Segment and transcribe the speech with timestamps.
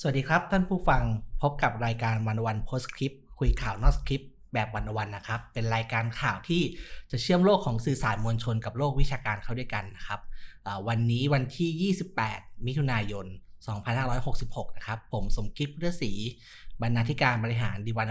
[0.00, 1.02] สวัสดีครับท่านผู้ฟัง
[1.42, 6.62] พบกับรายการวันวันโพสคลิปคุยข่าวนอกสคริปต์แบบวันวันนะครับ เป็นรายการข่าวที่
[7.10, 10.20] จะเชื่อมโลกของสื่อสารมวลชนกับโลกวิชาการเข้าด้วยกันนะครับ
[10.66, 13.26] อ่าวันนี้วันที่ 28 มิถุนายน
[14.00, 16.12] 2566 นะครับ ผมสมคิดพุทธศรี
[16.82, 18.08] บรรณาธิการบริหารดีวัน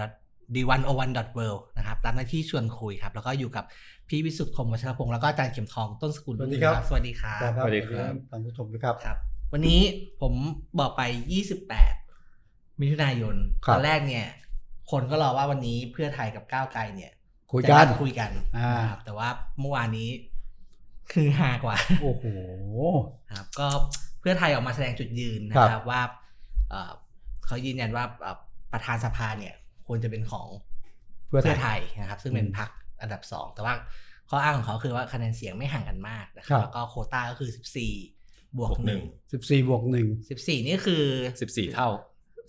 [0.55, 3.65] ดีวันโอวันดอทเวินะครับรับหน้าที่ชวนคุยครับ แล้วก็อยู่กับ
[4.09, 9.81] พี่วิสุทธิ์คมวัชรพงศ์แล้วก็อาจารย์เข็มทองต้นสกุลสวัสดีครับ สวัสดีครับครับสวัสดีครับท่านผู้ชมนะครับครับ วันนี้
[10.21, 10.33] ผม
[10.79, 11.01] บอกไป
[11.91, 14.25] 28 มิถุนายนครับตอนแรกเนี่ย
[14.91, 17.11] คนก็รอว่าวันนี้เพื่อไทยกับก้าวไกลเนี่ย
[17.51, 19.29] คุยจะกันนัดคุยกันอ่านะครับแต่ว่า
[19.59, 20.09] เมื่อวานนี้
[21.13, 22.25] คือฮากว่า โอ้โห
[23.31, 23.67] ครับ ก็
[24.19, 26.01] เพื่อไทยออกมาแสดงจุดยืนนะคครัรับบว่า
[26.69, 26.91] เอ่อ
[27.45, 28.37] เขายืนยันว่าเอ่อ
[28.73, 29.55] ประธานสภาเนี่ย
[29.87, 30.47] ควรจะเป็นของ
[31.27, 32.69] เพื่อเพื่อไทไทยยนะครับ ซึ่งเป็นอืมพรรค
[33.01, 33.73] อันดับสองแต่ว่า
[34.29, 37.49] ข้ออ้างของเขาคือว่าคะแนนเสียงไม่ห่างกันมากนะคครัรับบแล้วก็โควต้าก็คือ
[37.83, 38.14] 14
[38.57, 41.03] บวกบวกหหนึ่นึ่งงสิบสี่บวกหนึ่ง14นี่คือ
[41.41, 41.89] สิบสี่เท่า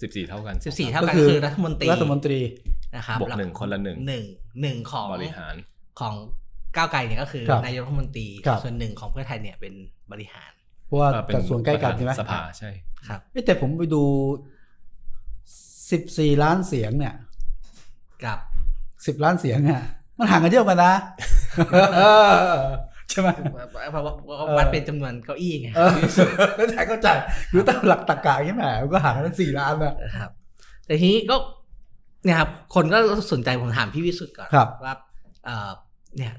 [0.03, 2.39] สิบสี่เท่ากัน14เท่าก็กันคือคือรัฐมนตรีรัฐมนตรี
[2.97, 4.25] นะครับบวกแล้หนึ่งคนละหนึ่งหนึ่ง
[4.63, 5.55] หนึ่งของบริหาร
[6.01, 6.15] ของ
[6.77, 9.75] ก้าวไกลเนี่ยก็คือครับนายกรัฐมนตรีครับส่วนหนึ่งของเพื่อไทยเนี่ยเป็น
[10.13, 10.51] บริหาร
[10.87, 12.71] เพราะว่าก็เป็นกระทรวงใกล้กันใช่ไหมประธาสภาใช่
[13.09, 14.03] ครับเอ้ยแต่ผมไปดู
[15.91, 17.15] สิบสี่ล้านเสียงเนี่ย
[18.25, 18.39] กับ
[19.07, 19.83] สิบล้านเสียงเนี่ย
[20.19, 20.93] มันห่างกันเยอะกันนะ
[23.11, 23.29] ใช่ไหม
[23.91, 24.15] เพราะว่า
[24.57, 25.91] วัดเป็นจำนวนเก้าอี้ไงเออ
[26.57, 27.09] เข้าใจเข้าใจ
[27.53, 30.31] คือตามหลักตรรกะใช่ไหมมันก็ห่างกันสี่ล้านนะนะครับ
[30.87, 31.37] แต่ทีนี้ก็
[32.25, 32.99] เนี่ยครับ คนก็
[33.33, 34.95] สนใจผมถามพี่วิสุทธ์ก่อนครับว่า
[35.47, 35.71] เออ
[36.17, 36.33] เนี่ย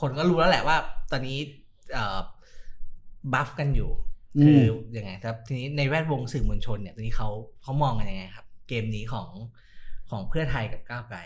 [0.00, 0.76] คนก็รู้แล้วแหละว่า
[1.12, 1.38] ตอนนี้
[1.92, 2.18] เออ
[3.32, 3.90] บัฟกันอยู่
[4.38, 4.60] อืมคือ
[4.96, 7.28] ยังไงครับ ทีนี้ในแวดวงสื่อมวลชนเนี่ยตอนนี้เขา
[7.62, 9.28] เขามองกันยังไงครับ เกมนี้ของ
[10.10, 11.18] ของเพื่อไทยกับก้าวไกล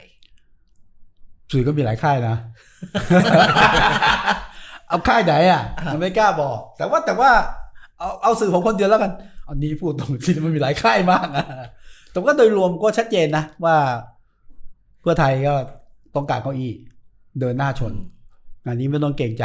[1.53, 2.37] สื่อก็มีหลายค่ายนะ
[4.93, 7.31] เอาค่ายไหนอะอ่ามัมันไม่กล้าบอก แต่ว่าแต่ว่า
[7.99, 9.13] เอาเอาสื่อผมคนเดียวแล้วกัน
[9.49, 11.47] อันนี้พูดตรงจริงมันมีหลายค่ายมากอะ
[12.13, 13.77] แต่ว่าโดยรวมก็ชัดเจนนะว่า
[15.01, 15.55] เพื่อไทยก็
[16.17, 16.73] ต้องการเก้าอี้
[17.41, 17.93] เดินหน้าชน
[18.65, 19.45] งานนี้ไม่ต้องเกรงใจ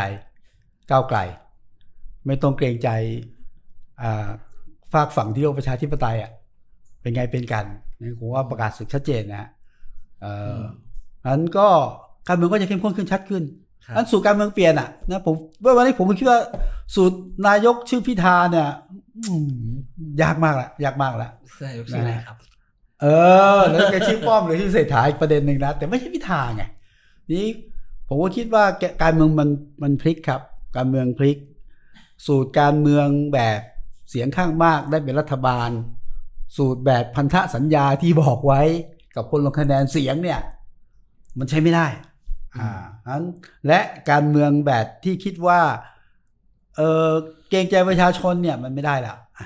[0.91, 1.19] ก้าวไกล
[2.25, 2.89] ไม่ต้องเกรงใจ
[4.01, 4.27] อ่า
[4.93, 6.31] ฝากฝั่งที่โลกประชาธิปไตยอะ
[7.01, 7.65] เป็นไงเป็นกัน
[8.01, 9.49] นี่ผมว่าประกาศสึกชัดเจนนะ
[10.21, 10.25] เอ
[10.57, 10.59] อ
[11.31, 11.67] นั้นก็
[12.27, 13.43] การเมืองก็จะเข้มข้นขึ้นชัดขึ้น
[13.87, 16.39] ครับนั้นสูตรการเมืองเปลี่ยนอะนะผมว่าวันนี้ผมคิดว่า
[16.95, 17.17] สูตร
[17.47, 18.69] นายกชื่อพิธาเนี่ย
[19.27, 19.71] อืม
[20.21, 21.29] ยากมากละยากมากละ
[21.65, 22.37] นายกชื่ออะไรครับ
[23.01, 23.05] เอ
[23.57, 26.63] อ แล้วแกชื่อป้อมหรือชื่อเศรษฐาอีกประเด็นหนึ่งนะแต่ไม่ใช่พิธาไง
[27.31, 27.45] นี่
[28.07, 29.49] ผมก็คิดว่าแกการเมืองมัน
[29.83, 30.41] มันพลิกครับ
[30.75, 31.37] การเมืองพลิก
[32.27, 33.59] สูตรการเมืองแบบ
[34.09, 35.69] เสียงข้างมากได้เป็นรัฐบาล
[36.57, 38.61] สูตรแบบพันธสัญญาที่บอกไว้
[39.15, 40.39] กับคนลงคะแนนเสียงเนี่ย
[41.39, 41.87] มันใช้ไม่ได้
[42.59, 42.63] อ่า
[43.07, 43.23] นั้น
[43.67, 43.79] และ
[44.09, 45.59] การเมืองแบบที่คิดว่า
[46.75, 47.09] เออ
[47.49, 49.45] เกรงใจประชาชนเนี่ยมันไม่ได้แล้วอะ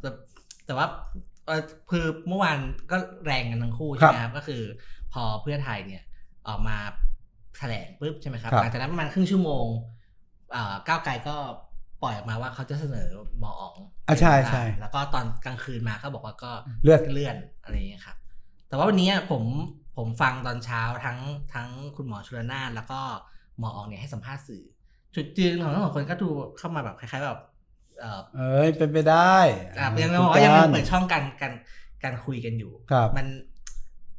[0.00, 0.08] แต่
[0.66, 0.86] แต่ว่า
[1.46, 1.60] เอ่อ
[1.90, 2.58] คือเมื่อวาน
[2.90, 2.96] ก็
[3.26, 4.62] แรงกันทั้งคู่ครัใช่บไหมครับ ก็คือ
[5.12, 6.02] พอเพื่อไทยเนี่ย
[6.46, 6.76] ออกมา
[7.58, 9.66] แถลงปุ๊บใช่ไหมครับครับหลังจากนั้นประมาณครึ่งชั่วโมง
[10.54, 11.36] อ่าก้าวไกลก็
[12.02, 13.76] ปล่อยออกมาว่าเขาจะเสนอหมออ๋อง
[14.08, 18.16] อะใช่ใช่แล้วก็ตอนกลางคืนมาเขาบอกว่าก็เลื่อนเลื่อนอะไรอย่างเงี้ยครับ
[18.68, 19.44] แต่ว่าวันนี้ผม
[19.96, 21.18] ผมฟังตอนเช้าทั้ง
[21.54, 23.00] ทั้งคุณหมอชุลนานแล้วก็
[23.58, 24.62] หมออ๋องเนี่ยให้สัมภาษณ์สื่อ
[25.14, 26.28] จุดยืนของทั้งสองคนก็ดู
[26.58, 27.40] เข้ามาแบบคล้ายๆแบบ
[28.00, 29.36] เอ่อเอ้ยเป็นไปได้
[29.78, 31.52] อะยังถูบอกว่ายังกันเปิดช่องการการ
[32.04, 33.26] การคุยกันอยู่ครับมัน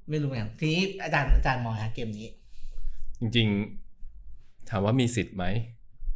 [0.09, 2.27] ไม่รู้เหมือนกันทีนี้อาจารย์อาจารย์มองฮะเกมนี้
[3.19, 3.47] จริง
[4.09, 5.45] ๆ ถามว่ามีสิทธิ์ไหม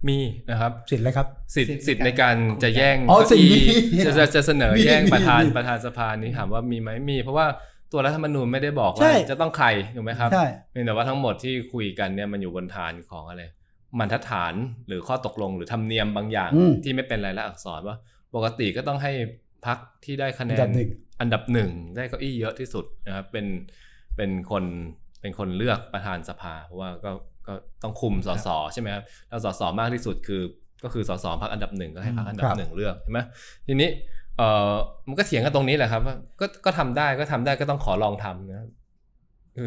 [0.07, 0.17] มี
[0.49, 7.47] นะครับ สิทธิ์อะไรครับ สิทสิทธิ์ธิ์สิทธิ์ในในกาการรจะแย่งอ๋อเก้าสิ่งอี้นี้จะจะจะเสนอมีแย่งมีประธานมีประธานสภานี้ถามว่ามีไหมมี เพราะว่า
[7.91, 13.44] ตัวรัฐธรรมนูญไม่ได้บอกใช่ว่าจะต้องใครถูกไหมครับใช่เพียงแต่ว่าทั้งหมดที่คุยกันเนี่ยมันอยู่บนฐานของอะไร
[14.00, 14.53] บรรทัดฐาน
[14.88, 17.97] หรือข้อตกลงหรือธรรมเนียมบางอย่างอืมที่ไม่เป็นรายลักษณ์อักษรว่า
[18.36, 19.12] ปกติก็ต้องให้
[19.65, 20.89] พักที่ได้คะแนอันดันบหนึ่ง
[21.21, 23.45] อันดับหนึ่งได้เก้าอี้เยอะที่สุดนะครับเป็น
[24.18, 24.63] เป็นคน
[25.21, 27.12] เป็นคนเลือกประธานสภาเพราะว่าก็
[27.47, 27.53] ก็
[27.83, 30.41] ต้องคุมสสใช่ไหมครับแล้วสสมากที่สุดคือ
[30.83, 33.19] ก็คือสสพักอันดับหนึ่งก็ให้พักอันดัครับบหนึ่งเลือกใช่ไหม
[33.68, 33.89] ทีนี้
[34.39, 34.74] เออ
[35.07, 38.69] มันก็เถียงกันตรงนี้แหละครับว่าก็ก็ทำได้ก็ทำได้ก็ต้องขอลองทำนะครับ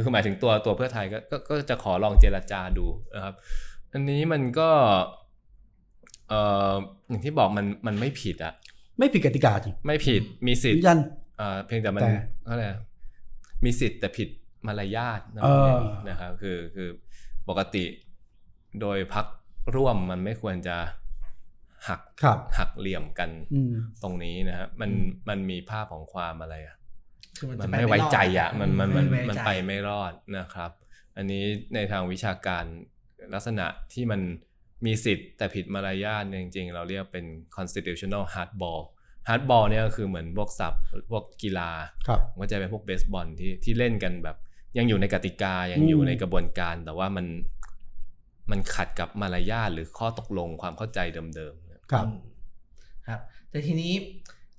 [0.05, 3.35] คือหมายถึงตัวตัวเพื่อไทยก็ก็ก็จะขอลองเจรจาดูนะครับ
[3.93, 4.71] อันนี้มันก็
[6.29, 6.35] เอ
[6.73, 6.75] อ
[7.09, 8.55] อย่างที่บอกมันมันไม่ผิดอะ
[8.99, 10.99] ไม่ผิดกติกาจริงไม่ผิดมีสิทยืธิ์นยัน
[11.39, 12.13] เอ่อเพียงแต่มันแต่
[12.49, 12.79] อะไรอะ
[13.65, 14.29] มีสิทธิ์แต่ผิด
[14.67, 15.77] มารยาทนะเออ
[16.09, 16.89] นะครับคือคือ
[17.49, 17.85] ปกติ
[18.81, 19.27] โดยพัก
[19.75, 20.77] ร่วมมันไม่ควรจะ
[21.89, 26.77] หักครับหักเหลี่ยมกันอืมตรงนี้นะครับมันอืมมันมีภาพของความอะไรอะ
[27.39, 30.71] คือมันจะปไม่ไว้ใจอะรดมันมันมันไว้มันใจไปไม่รอดนะครับ
[31.17, 31.45] อันนี้
[31.75, 32.65] ในทางวิชาการ
[33.35, 34.21] ลักษณะที่มัน
[34.87, 37.25] มีสิทธิ์แต่ผิดมารยาทเนี่ยจริง ๆ เราเรียกเป็น
[37.57, 38.83] constitutional hardball
[39.29, 41.71] hardball เนี่ยก็คือเหมือนพวกศัพท์พวกกีฬา
[42.07, 44.37] ครับผมก็จะเป็นพวกเบสบอลที่ที่เล่นกันแบบ
[44.79, 47.27] ยังอยู่ในกติกายังอยู่อืมในกระบวนการ แต่ว่ามัน
[48.51, 50.99] มันขัดกับมารยาทหรือข้อตกลงความเข้าใจ
[51.37, 51.62] เดิมๆ
[51.93, 52.17] ครับอืม
[53.09, 53.93] ครับ แต่ทีนี้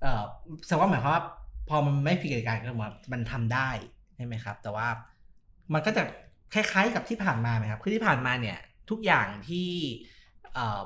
[0.01, 0.23] เอ่อ
[0.65, 1.23] แสดงว่าหมายความว่า
[1.69, 3.69] พอมันไม่ผิดกติกาก็หมายความว่ามันทำได้
[4.15, 4.87] ใช่ไหมครับ แต่ว่า
[5.73, 6.03] มันก็จะ
[6.53, 8.57] คล้ายๆกับที่ผ่านมาไหมครับ คือที่ผ่านมาเนี่ย
[8.89, 9.67] ทุกอย่างที่
[10.53, 10.79] เอ่อ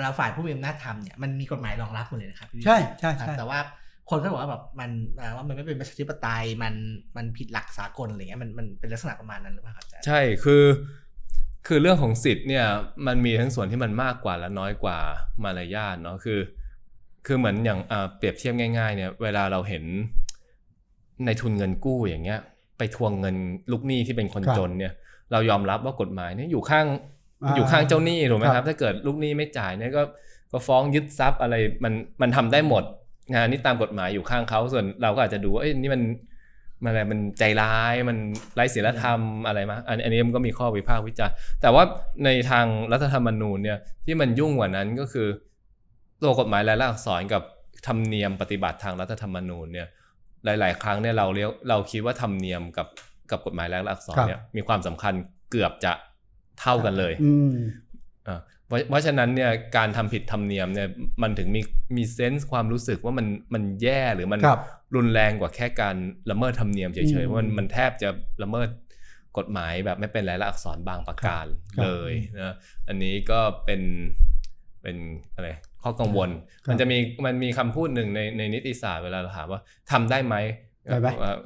[0.00, 3.58] เราฝ่ายผู้มีอำนาจทำเนี่ยมันมีกฎหมายรองรับหมดเลยนะครับพี่วิใช่ใช่ครับใช่แต่ว่า
[4.10, 6.74] คนก็บอกว่าแบบมันเอ่อว่ามันไม่เป็นประชาธิปไตยมัน
[7.16, 10.62] มันผิดหลักสากลอะไรเงี้ยมันมันเป็นลักษณะประมาณนั้นหรือเปล่าครับอาจารย์ใช่คือ
[11.68, 12.64] คือเรื่องของสิทธิ์เนี่ย
[13.06, 14.98] มันมีทั้งส่วนที่มันมากกว่าและน้อยกว่า
[15.44, 16.40] มารยาทเนาะคือ
[17.26, 19.84] คือเหมือนอย่างอ่าเปรียบเทียบง่าย ๆ เนี่ยเวลาเราเห็น
[21.24, 22.40] ในทุนเงินกู้อย่างเงี้ย
[22.78, 23.36] ไปทวงเงิน
[23.70, 24.92] ลูกหนี้ที่เป็นคนครับจนเนี่ย
[25.32, 26.86] เรายอมรับว่ากฎหมายเนี่ยอยู่ข้าง
[27.44, 30.02] อ่าอยู่ข้างเจ้าหนี้ถูกไหมคครัรับบถ้าเกิดลูกหนี้ไม่จ่ายเนี่ยก็
[30.52, 31.54] ก็ฟ้องยึดทรัพย์อะไร
[31.84, 31.92] มัน
[32.22, 32.84] มันทำได้หมด
[33.32, 36.02] นะนี่ตามกฎหมายอยู่ข้างเขาส่วนเราก็อาจจะดูว่าเอ้ยนี่มัน
[36.84, 38.18] มันอะไรมันใจร้ายมัน
[38.54, 41.82] ไร้ศีลธรรมอะไรมาอันอันนี้มันก็มีข้อวิพากษ์วิจารณ์แต่ว่า
[42.24, 45.28] ในทางรัฐธรรมนูญเนี่ยที่มันยุ่งกว่านั้นก็คือ
[46.22, 47.42] ตัวกฎหมายรายลักษณ์อักษรกับ
[47.86, 49.88] ธรรมเนียมปฏิบัติทางรัฐธรรมนูญเนี่ย
[50.44, 52.86] หลาย ๆ ครั้งเนี่ยเราเรียกเราคิดว่าธรรมเนียมกับ
[53.30, 55.14] กับกฎหมายรายลักษณ์อักษรเนี่ยมีความสำคัญ
[55.50, 55.92] เกือบจะ
[56.60, 57.52] เท่ากันเลยอืม
[58.28, 60.88] อ่า เพราะเพราะฉะนั้นเนี่ยการทำผิดธรรมเนียมเนี่ย
[61.22, 61.60] มันถึงมี
[61.96, 64.60] มีเซนส์ความรู้สึกว่ามันมันแย่หรือมันครับ
[64.96, 65.96] รุนแรงกว่าแค่การ
[66.30, 68.08] ละเมิดธรรมเนียมเฉอืยมๆว่ามันมันแทบจะ
[68.42, 68.68] ละเมิด
[69.38, 72.12] กฎหมายแบบไม่เป็นรายลักษณ์อักษรบางประการครับเลย
[72.42, 72.54] นะ
[72.88, 73.82] อันนี้ก็เป็น
[74.82, 74.96] เป็น
[75.34, 75.48] อะไร
[75.82, 76.30] ข้อกังวล
[76.64, 79.60] ครับมันจะมีมันมีคำพูดหนึ่งในในนิติศาสตร์เวลาเราถามว่า
[79.92, 80.34] ทำได้ไหม
[80.86, 81.36] ได้ไหมเอ่อ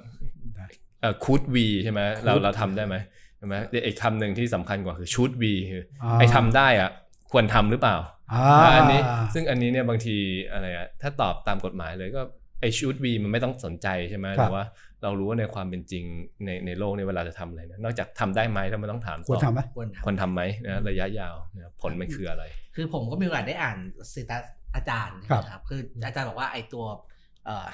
[0.57, 0.67] ได้
[1.01, 2.97] เอ่อคูดวีใช่ไหมเรา could เราทำได้ไหม
[3.39, 3.55] ใช่ไหม
[3.87, 6.91] อีกคำหนึ่งที่สำคัญกว่าคือชูดวีคืออ่าไอ้ทำได้อะ
[7.33, 7.97] ควรทำหรือเปล่า
[8.33, 9.01] อ่าอ่าอันนี้
[9.35, 10.17] ซึ่งอันนี้เนี่ยบางที
[10.53, 12.23] อะไรอะถ้าตอบตามกฎหมายเลยก็
[12.61, 14.65] ไอชูดวีมันไม่ต้องสนใจใช่ไหมครับแต่ว่า
[15.03, 16.05] เรารู้ว่าในความเป็นจริง
[16.45, 22.45] ในในโลกเนี่ยเวลาจะทำอะไรเนี่ยนอกจากทำได้ไหมแล้วมันต้องถามควรจะทำไหมควรทำควรทำไหมนะระยะยาวนะผลมันคืออะไร
[22.75, 23.79] คือผมก็มีโอกาสได้อ่าน
[24.13, 24.45] status
[24.75, 26.85] อาจารย์ครับนะครับคืออาจารย์บอกว่าไอ้ตัว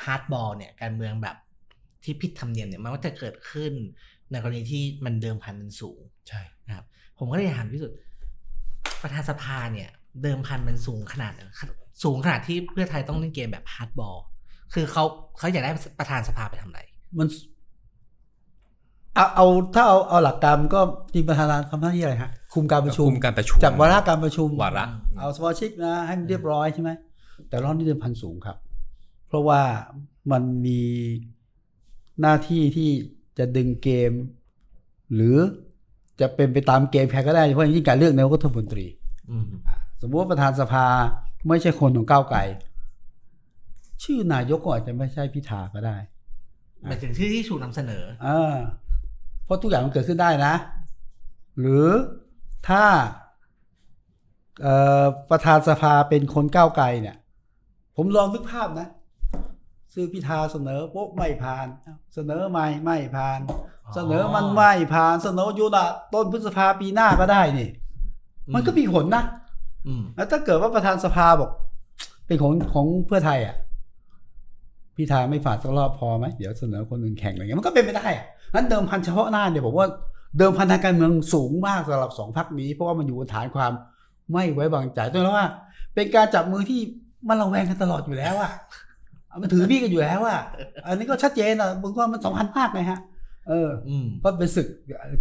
[0.05, 1.37] hardball เนี่ยการเมืองแบบ
[2.05, 3.73] ที่ผิดธรรมเนียมเนี่ยมันก็จะเกิดขึ้น
[4.31, 6.87] ในกรณีที่มันเดิมพันมันสูงใช่นะครับ
[7.19, 7.93] ผมก็เลยถามพี่สุด
[9.03, 9.89] ประธานสภาเนี่ย
[10.23, 11.41] เดิมพันมันสูงขนาดไหน
[12.03, 14.17] สูงขนาดที่เพื่อไทยต้องเล่นเกมแบบ hardball
[14.75, 15.05] คือเขา
[15.39, 16.81] เขาอยากได้ประธานสภาไปทำอะไร
[17.19, 17.29] มัน
[19.15, 20.81] เอาเอาถ้าเอาเอาหลักการมันก็
[21.15, 24.85] จริงประธานทำหน้าที่อะไรฮะ คุมการประชุมคุมการประชุมจัดวาระการประชุมวาระ
[25.19, 26.91] เอาสมาชิกนะ ให้มันเรียบร้อยใช่ไหม
[27.49, 28.57] แต่รอบนี้เดิมพันสูงครับ
[29.29, 29.63] เพราะว่า
[30.33, 30.83] มันมี
[32.21, 32.91] หน้าที่ที่
[33.39, 34.13] จะดึงเกม
[35.15, 35.37] หรือ
[36.21, 38.87] จะเป็นไปตามเกมใครก็ได้ เพราะอย่างยิ่งการเลือกนายกรัฐมนตรี
[39.31, 40.87] อืมอะสมมติว่าประธานสภา
[41.49, 42.39] ไม่ใช่คนของก้าวไกล
[44.03, 45.97] ชื่อนายกก็อาจจะไม่ใช่พิธาก็ได้
[46.83, 48.57] หมายถึงที่ที่ถูกนำเสนออ่า
[49.45, 50.55] เพราะทุกอย่างมันเกิดขึ้นได้นะ
[51.61, 51.89] หรือ
[52.69, 52.85] ถ้า
[54.63, 57.17] เอ่อประธานสภาเป็นคนก้าวไกลเนี่ย
[57.97, 58.89] ผมลองนึกภาพนะ
[59.93, 61.67] ซื้อพิธาเสนอปุ๊บไม่ผ่าน
[62.15, 67.69] เสนอใหม่ไม่ผ่านอ๋อ เสนอมันไม่ผ่านเสนอยุนะต้นพฤษภาปีหน้าก็ได้นี่
[68.55, 69.25] มันก็มีผลนะ
[69.87, 71.51] อืมแล้วถ้าเกิดว่าประธานสภาบอก
[72.27, 73.57] เป็นของของเพื่อไทยอะ
[74.97, 79.89] พิธาไม่ผ่านสักรอบพอไหมเดี๋ยวเสนอคนอื่นแข่งอะไรเงี้ยมันก็เป็นไปได้อะนั้นเดิมพันเฉพาะหน้าเนี่ยผมว่า
[80.39, 83.73] เดิมพันทางการเมืองสูงมากสำหรับสองพรรคนี้ เพราะว่ามันอยู่บนฐานความ
[84.33, 85.47] ไม่ไว้วางใจต้องแล้วว่า
[85.95, 86.81] เป็นการจับมือที่
[87.29, 88.53] มันระแวงกันตลอดอยู่แล้วอะ
[89.41, 90.41] มันถือพี่กันอยู่แล้วอะ
[90.87, 92.99] อันนี้ก็ชัดเจนอะผมว่ามันสำคัญมากเลยฮะ
[93.49, 94.67] เอออืมก็เป็นศึก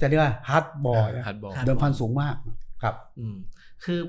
[0.01, 2.36] จะเรียกว่า hardball hardball ครับเดิมพันสูงมาก
[2.84, 3.36] ครับ อืม
[3.84, 4.00] คือ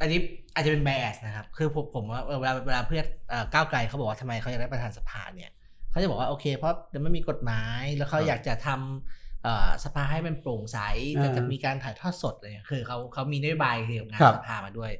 [0.00, 0.20] อันนี้
[0.54, 5.52] อาจจะเป็น bias นะครับ คือผมผมว่าเออเวลาเวลาเพื่อนเอ่อก้าวไกลเขาบอกว่าทำไมเขาอยากได้ประธานสภาเนี่ย
[5.90, 10.78] เขาจะบอกว่าโอเค เพราะเดี๋ยวไม่มีกฎหมายแล้วเขาครับอยากจะทำเอ่อสภาให้มันโปร่งใส
[11.16, 14.92] อ่าจะจะมีการถ่ายทอดสดอะไรอย่างเงี้ยคือเขาเขามีนโยบายเกี่ยวกับงานครับสภามาด้วย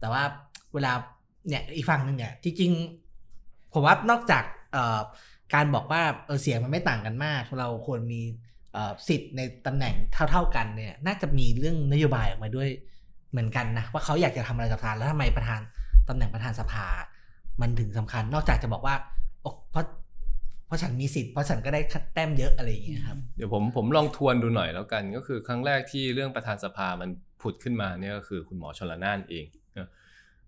[0.00, 0.22] แต่ว่า
[0.74, 0.92] เวลา
[1.48, 5.00] เนี่ยอีกฝั่งหนึ่งเนี่ยจริงๆผมว่านอกจากเอ่อ
[5.54, 8.20] การบอกว่าเออเสียงมันไม่ต่างกันมาก เราควรมี
[9.08, 9.94] สิทธิ์ในตำแหน่ง
[10.30, 12.68] เท่า ๆกันเนี่ย น่าจะมีเรื่องนโยบายออกมาด้วย
[13.30, 15.60] เหมือนกันนะว่าเขาอยากจะทำอะไรกับประธานแล้วทำไมประธาน
[16.08, 16.86] ตำแหน่งประธานสภา
[17.60, 18.94] มันถึงสำคัญ นอกจากจะบอกว่า
[19.70, 19.84] เพราะ
[20.66, 21.80] เพราะฉันมีสิทธิ์เพราะฉันก็ได้
[22.14, 29.44] แต้มเยอะอะไรอย่างเงี้ยครับเดี๋ยวผมผมลองทวนดูหน่อยแล้วกัน ก็คือครั้งแรกที่เรื่องประธานสภามันผุดขึ้นมาเนี่ยก็คือคุณหมอชลนานเอง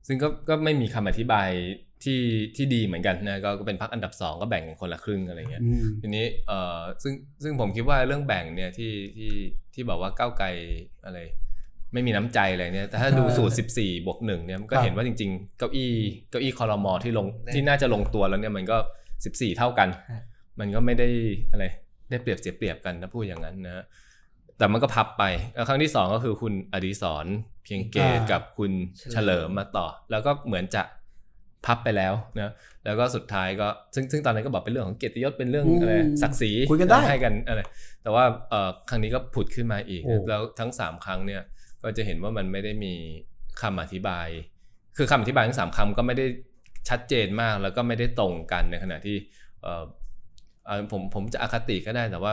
[0.06, 1.48] ซึ่งก็ก็ไม่มีคำอธิบาย
[2.04, 2.20] ที่
[2.56, 9.32] ที่ดีเหมือนกันนะก็ก็เป็นพักอันดับสองก็แบ่งกันคนละครึ่งอะไรเงี้ยอืมทีนี้เอ่อซึ่งซึ่งผมคิดว่าเรื่องแบ่งเนี่ยที่ที่
[9.74, 10.46] ที่บอกว่าก้าวไกล
[11.06, 11.18] อะไร
[11.92, 15.92] ไม่มีน้ำใจอะไรเนี่ยแต่ถ้าดูสูตร 14 บวกหนึ่งเนี่ยมันก็ครับเห็นว่าจริงๆ เก้าอี้
[16.30, 18.76] เก้าอี้คอรมอที่ลงที่น่าจะลงตัวแล้วเนี่ยมันก็
[19.22, 20.22] 14 เท่ากันฮะ
[20.60, 21.08] มันก็ไม่ได้
[21.52, 21.64] อะไร
[22.10, 23.84] ได้เปรียบเสียเปรียบกันถ้าพูดอย่างนั้นนะฮะ
[24.58, 27.26] แต่มันก็พับไปแล้วครั้งที่สองก็คือคุณอดิศร
[27.64, 28.72] เพียงเกตอ่ากักับคุณ
[29.12, 30.82] เฉลิมมาต่อ แล้วก็เหมือนจะ
[31.66, 32.52] พับไปแล้วนะ
[32.84, 35.92] แล้วก็สุดท้ายก็ซึ่งซึ่งตอนนั้นก็บอกเป็นเรื่องของเกียรติยศเป็นเรื่องอืมอะไร
[36.22, 37.62] ศักดิ์ศรีคุยกันได้ให้กันอะไร
[38.02, 41.42] แต่ว่าเอ่อครั้งนี้ก็ผุดขึ้นมาอีกโอ้แล้วทั้งสามครั้งเนี่ย
[41.82, 42.94] ก็จะเห็นว่ามันไม่ได้มี
[43.62, 44.28] คำอธิบาย
[44.96, 46.26] คือคำอธิบายทั้งสามคำก็ไม่ได้
[46.88, 49.16] ชัดเจนมากแล้วก็ไม่ได้ตรงกันในขณะที่
[49.62, 49.84] เอ่อ
[50.66, 52.32] เอ่อผมผมจะอคติก็ได้แต่ว่า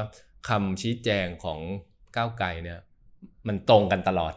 [0.49, 1.59] คำชี้แจงของ
[2.15, 2.79] ก้าวไกลเนี่ย
[3.47, 4.33] มันตรงกันตลอด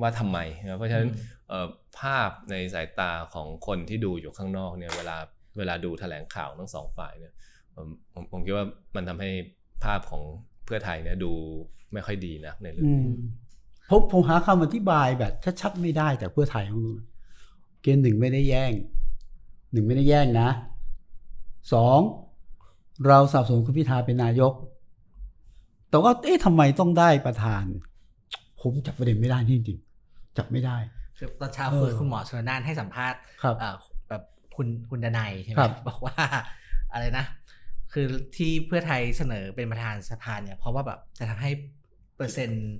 [0.00, 1.10] ว่าทำไมนะเพราะฉะนั้น
[1.48, 1.66] เอ่อ
[2.00, 5.16] ภาพในสายตาของคนที่ดูอยู่ข้างนอกเนี่ยเวลา
[5.58, 7.32] เวลาดูแถลงข่าวทั้งสองฝ่ายเนี่ย
[7.74, 9.30] ผมผมผมคิดว่ามันทำให้
[9.84, 10.22] ภาพของ
[10.64, 11.32] เพื่อไทยเนี่ยดู
[11.92, 13.14] ไม่ค่อยดีนะในเรื่องอืนี้ม
[13.90, 16.98] ผมผมหาคำอธิบายแบบชัดๆไม่ได้จากเพื่อไทยของมึง
[17.82, 18.72] เกณฑ์หนึ่งไม่ได้แย่ง
[19.72, 20.48] หนึ่งไม่ได้แย่งนะ
[21.72, 22.00] สอง
[23.06, 24.52] เราสนับสนุนคุณพิธาเป็นนายก
[25.90, 27.64] แต่ว่าเอ๊ะทำไมต้องได้ประธาน
[28.62, 30.76] ผมจับประเด็นไม่ได้จริงๆจับไม่ได้
[31.18, 33.74] คือตอนเช้าเออคุยคุณหมอชลนานให้สัมภาษณ์ครับเอ่อ
[34.08, 34.22] แบบ
[34.56, 36.16] คุณคุณดนัยใช่ไหมครับบอกว่า
[36.92, 37.24] อะไรนะ
[37.92, 41.50] คือที่เพื่อไทยเสนอเป็นประธานสภาเนี่ย เพราะว่าแบบจะทำให้
[42.16, 42.70] เปอร์เซ็นต์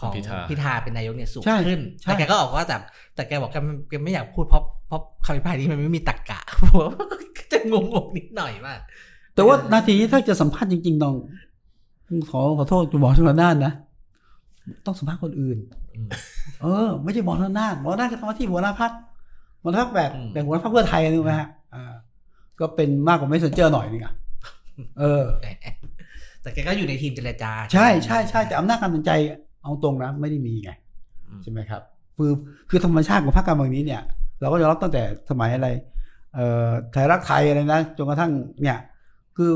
[0.00, 2.76] ของพิธาพิธาเป็นนายกเนี่ยสูงใช่ขึ้นใช่แต่แกก็ออกว่าแต่
[3.14, 6.94] แต่แกบอกแกไม่แกไม่อยากพูดเพราะเพราะคำอภิปรายนี้มันไม่มีตรรกะผมว่า
[7.52, 7.74] จะง
[8.04, 8.78] งๆนิดหน่อยมาก
[9.34, 11.14] แต่ว่านาทีนี้ถ้าจะสัมภาษณ์จริงๆต้อง
[12.30, 13.72] ขอขอโทษคุณหมอชลนานนะ
[14.86, 15.58] ต้องสัมภาษณ์คนอื่น
[15.96, 16.08] อืม
[16.62, 18.92] เออ ไม่ใช่หมอชลนานหมอชลนานก็ทำหน้าที่หัวหน้าพัก
[19.62, 21.92] หัวหน้าพักแบบอืมแบบหัวหน้าพักเพื่อไทยนึกไหมฮะอ่า
[22.60, 24.14] ก็เป็นมากกว่าไม่เซนเจอร์หน่อยนึงอะ
[24.98, 25.24] เออ
[26.42, 29.10] แต่แกก็อยู่ในทีมเจรจา ใช่ใช่ใช่แต่อำนาจการตัดสินใจ
[29.62, 30.70] เอาตรงนะไม่ได้มีไง
[31.28, 31.82] อืมใช่ไหมครับ
[32.16, 32.32] คือ
[32.70, 34.02] คือธรรมชาติของพรรคการเมืองนี้เนี่ย
[34.40, 35.68] เราก็ยอมรับตั้งแต่สมัยอะไร
[36.34, 38.78] เอ่อไทยรักไทยอะไรนะจนกระทั่งเนี่ย
[39.36, 39.50] คือ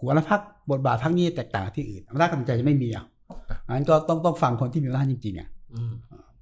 [0.00, 3.04] หัวหน้าพักบทบาทพักนี้แตกต่างกับที่อื่นอำนาจการตัดสินใจจะไม่มีอะ
[3.72, 5.92] งั้นก็ต้องต้องฟังคนที่มีอำนาจจริงๆอะอืม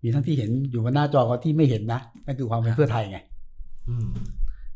[0.02, 3.18] มีทั้งที่เห็นอยู่บนหน้าจอกับที่ไม่เห็นนะนั่นคือความเป็นเพื่อไทยไง
[3.88, 4.10] อืม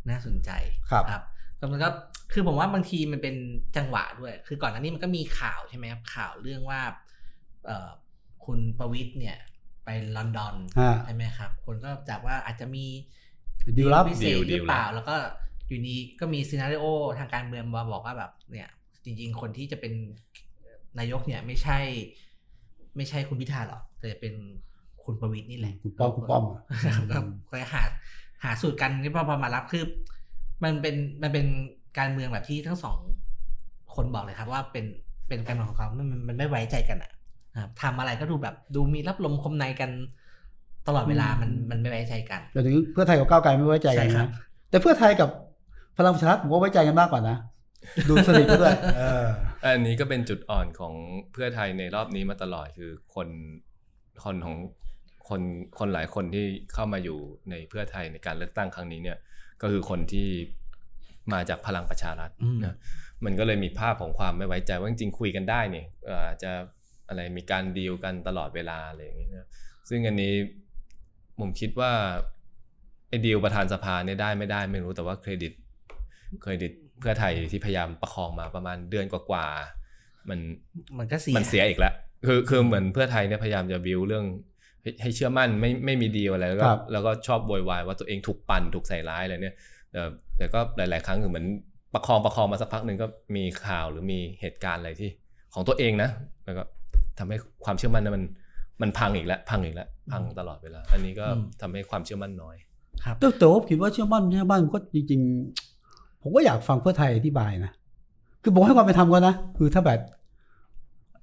[0.08, 0.50] น่าสนใจ
[0.90, 1.22] ครับครับ
[1.58, 1.88] แล้วมันก็
[2.32, 3.36] คือผมว่าบางทีมันเป็น
[3.76, 6.80] จังหวะด้วย คือก่อนหน้านี้มันก็มีข่าวใช่ไหมครับข่าวเรื่องว่า
[7.66, 7.88] เอ่อ
[8.44, 9.38] คุณประวิทย์เนี่ย
[9.84, 12.84] ไปลอนดอนอ่าใช่ไหมครับ คนก็จากว่าอาจจะมี
[13.78, 15.16] ดีลลับพิเศษดีลหรือเปล่าดีลลับแล้วก็
[15.66, 16.84] อยู่นี้ก็มีซีนารีโอ
[17.18, 18.68] ทางการเมืองมาบอกว่าแบบเนี่ย
[19.04, 19.92] จริง ๆ คนที่จะเป็น
[20.98, 21.78] นายกเนี่ยไม่ใช่
[22.96, 24.34] ไม่ใช่คุณพิธาหรอกแต่จะเป็น
[25.04, 26.60] คุณประวิทย์นี่แหละคุณป้อมคุณป้อมอะ
[27.12, 27.18] ก็
[27.50, 27.82] ก็หา
[28.44, 29.84] หาสูตรกันที่พอมารับคือ
[30.64, 31.46] มันเป็นมันเป็น
[31.98, 32.98] การเมืองแบบที่ทั้งสอง
[33.94, 34.84] คนบอกเลยครับ ว่าเป็น
[35.28, 37.10] เป็นการเมืองของเขามันมันไม่ไว้ใจกันอะ
[37.62, 39.90] ครับทำอะไรก็ดูแบบดูมีรับลมคมในกัน
[40.86, 44.30] ตลอดเวลามันมันไม่ไว้ใจกันแต่ถึงเพื่อไทยกับก้าวไกลไม่ไว้ใจกันใช่ครันะบ
[44.70, 45.28] แต่เพื่อไทยกับ
[45.98, 47.36] พลังประชารัฐผมว่าไว้ใจกันมากกว่านะ
[48.08, 49.26] ดูสนิทกันด้วยเออ
[49.64, 50.94] อันนี้ก็เป็นจุดอ่อนของ
[51.32, 53.28] เพื่อไทยในรอบนี้มาตลอดคือคน
[54.24, 54.56] คนของ
[55.28, 55.42] คน
[55.78, 57.18] คนหลายคนที่เข้ามาอยู่
[57.50, 59.18] ในเพื่อไทยในการเลือกตั้งครั้งนี้เนี่ย
[59.62, 60.28] ก็คือคนที่
[61.32, 62.76] มาจากพลังประชารัฐอืมนะ
[63.24, 66.50] มันก็เลยมีภาพของความไม่ไว้ใจว่าจริงๆคุยกันได้เนี่ยเอ่ออาจจะ
[67.08, 69.48] อะไรมีการดีลกันตลอดเวลาอะไรอย่างเงี้ยนะ
[69.88, 70.32] ซึ่งอันนี้
[71.40, 71.92] ผมคิดว่า
[73.08, 75.52] ไอ้ดีลประธานสภาเนี่ยได้ไม่ได้ไม่รู้แต่ว่าเครดิต
[76.42, 80.38] เครดิต เพื่อไทยที่พยายามประคองมาประมาณเดือนกว่าๆมัน
[80.98, 81.94] มันก็เสียมันเสียอีกแล้ว
[82.26, 84.24] คือคือเหมือนเพื่อไทยเนี่ยพยายามจะบิวเรื่อง
[84.82, 89.56] ให้ให้เชื่อมั่นไม่ไม่มีดีลอะไรแล้วก็ครับแล้วก็ชอบโวยวายว่าตัวเองถูกปั่นถูกใส่ร้ายอะไรเนี่ย
[89.92, 90.00] แต่
[90.36, 91.46] แต่ก็หลาย ๆ ครั้งคือเหมือน
[91.94, 95.10] ประคองประคองมาสักพักหนึ่งก็มีข่าวหรือมีเหตุการณ์อะไรที่
[95.54, 96.10] ของตัวเองนะ
[96.44, 96.62] แล้วก็
[97.18, 98.24] ทำให้ความเชื่อมั่นนั้นมัน
[98.82, 101.26] มันพังอีกแล้วพังอีกแล้วพังตลอดเวลาอันนี้ก็
[101.60, 102.56] ทำให้ความเชื่อมั่นน้อย
[103.04, 105.73] ครับแต่แต่ว่าผมคิดว่าเชื่อมั่นเชื่อมั่นก็จริงๆ
[106.24, 107.72] ผมก็อยากฟังเพื่อไทยอธิบายนะ
[108.42, 110.00] คือผมให้ความเป็นธรรมก็นะ คือถ้าแบบ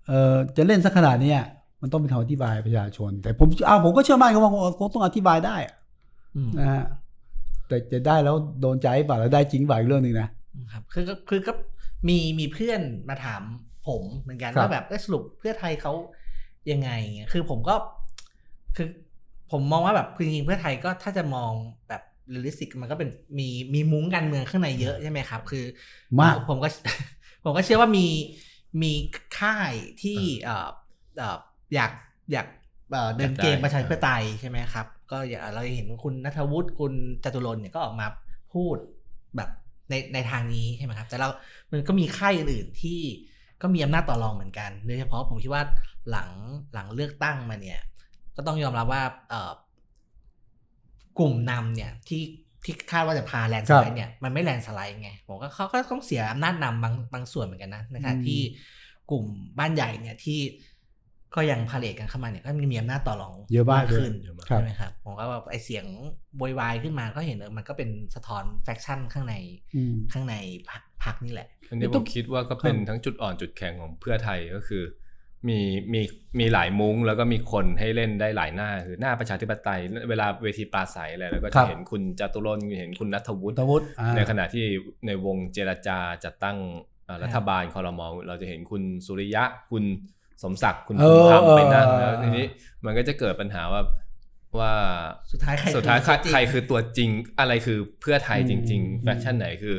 [0.08, 1.40] เออจะเล่นสักขนาดเนี้ย
[1.82, 5.76] มันต้องมีคำอธิบายประชาชน แต่ผมเอาผมก็เชื่อมั่นเขาว่าคงต้องอธิบายได้อะ
[6.36, 6.84] อืมนะฮะ
[7.68, 10.30] แต่จะได้แล้วโดนใจเปล่าแล้วได้จริงเปล่าอีกเรื่องหนึ่งนะ
[10.72, 11.54] ครับคือก็คือก็
[12.08, 13.42] มีมีเพื่อนมาถาม
[13.88, 15.94] ผมเหมือนกันครับว่าแบบเอ้ยสรุปเพื่อไทยเขา
[16.72, 17.76] ยังไงเงี้ยคือผมก็
[18.76, 18.88] คือ
[19.52, 21.52] ผมมองว่าแบบคือจริงๆเพื่อไทยก็ถ้าจะมอง
[21.90, 22.02] แบบ
[22.32, 23.10] realistic มันก็เป็น
[23.40, 25.66] มีมีมุ้งการเมืองข้างในเยอะใช่ไหมครับ คือ
[26.20, 26.70] มากผมก็
[27.44, 28.08] ผมก็เชื่อว่ามี
[28.82, 28.92] มี
[29.40, 30.68] ค่ายที่เอ่อ
[31.18, 31.38] เอ่อ
[31.76, 31.92] อยาก
[32.32, 32.48] อยาก
[32.92, 38.08] เอ่อเดินเกมประชาธิปไตยใช่ไหมครับ ก็อย่างเราเห็นคุณณัฐวุฒิคุณจาตุรนต์เนี่ยก็ออกมา
[38.54, 38.78] พูด
[39.36, 39.50] แบบ
[39.90, 41.28] ในในทางนี้ใช่ไหมครับ แต่เรา
[41.72, 43.00] มันก็มีค่ายอื่นๆที่
[43.62, 45.64] ก็มีอำนาจต่อรองเหมือนกัน โดยเฉพาะผมคิดว่า
[46.10, 46.30] หลัง
[46.74, 47.80] หลังเลือกตั้งมาเนี่ย
[48.36, 49.52] ก็ต้องยอมรับว่าเอ่อ
[51.20, 52.24] กลุ่มนำเนี่ยที่
[52.64, 58.42] ที่คาดว่าจะพา landslide เนี่ยมันไม่ landslide ไงผมก็เขาก็ต้องเสียอำนาจนำบางบางส่วนเหมือนกันนะในขณะที่
[59.12, 59.26] กลุ่ม
[59.60, 60.40] บ้านใหญ่เนี่ยที่
[61.36, 65.86] ก็ยังพาเหรดกันเข้ามาเนี่ยก็มีอำนาจต่อรองเยอะมากเลยขึ้นเยอะมากครับใช่ไหมครับผมก็ว่าไอเสียง
[66.38, 69.36] โวยวายขึ้นมาก็เห็นเออมันก็เป็นสะท้อน faction ข้างใน
[69.76, 70.36] อืมข้างใน
[70.70, 74.84] พรรคพรรคนี่แหละอันนี้ไม่ผต้องมคิดว่าก็เป็นครับทั้งจุดอ่อนจุดแข็งของเพื่อไทยก็คือ
[75.50, 75.60] มี
[75.94, 76.02] มี
[76.40, 79.80] มีหลายมุ้งแล้วก็มีคนให้เล่นได้หลายหน้าคือหน้าประชาธิปไตย
[80.10, 84.66] เวลาเวทีปราศัยอะไรแล้วก็ครัจะบเห็นคุณจตุรนต์เห็นคุณนัทวุฒิตวุฒิอ่าในขณะที่
[85.08, 86.58] ในวงเจรจาจัดตั้ง
[87.06, 89.84] เอ่อรัฐบาลคอรมอเราจะเห็นคุณสุริยะคุณ
[90.44, 92.46] สมศักดิ์คุณเอภูอมิธรรมไปนั่งเออแล้วทีนี้
[92.86, 93.82] มันก็จะเกิดปัญหาว่า
[94.60, 94.74] ว่า
[95.32, 99.76] สุดท้ายใครสุดท้ายใครจงใครคือตัวจริงอะไรคือเพื่อไทยจริงอืมๆ faction ไหนคือ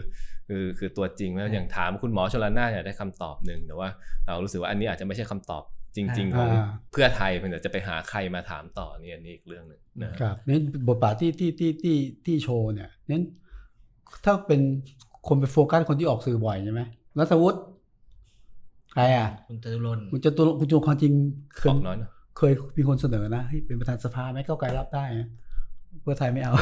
[0.48, 3.88] คือคือตัวจริงแล้วอย่างถามคุณหมอชลน่านเนี่ยได้คำตอบหนึ่งแต่ว่า
[4.26, 5.62] เรารู้สึกว่าอันนี้อาจจะไม่ใช่คำตอบ
[5.96, 10.58] จริงๆของอ่าเพื่อไทยเพียงแต่จะไปหาใครมาถามต่อเนี่ยอันนี่อีกเรื่องหนึ่งนะครับนี่
[10.88, 11.96] บทบาทที่ที่ที่ที่
[12.26, 13.24] ที่โชว์เนี่ยนั้น
[14.24, 14.60] ถ้าเป็น
[15.28, 16.82] คนไปโฟกัสคนที่ออกสื่อบ่อยใช่ไหม
[17.18, 17.58] ณัฐวุฒิ
[18.92, 21.12] ใครอะคุณจาตุรนต์คุณจาตุคุณจูความจริง
[21.56, 25.28] แกออกน้อยเนอะเคยมีคนเสนอนะให้เป็นประธานสภาไหมก้าวไกลรับได้นะ
[26.02, 26.52] เพื่อไทยไม่เอา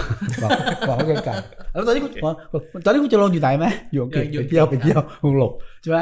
[0.42, 0.50] บอก
[0.88, 2.34] บอกเขาไกลๆแล้วตอนนี้คุณบอก
[2.84, 5.98] ตอนนี้คุณจะลงอยู่ไหนไหมอยู่อังกฤษไปเที่ยวไปเที่ยวคงหลบใช่ไหม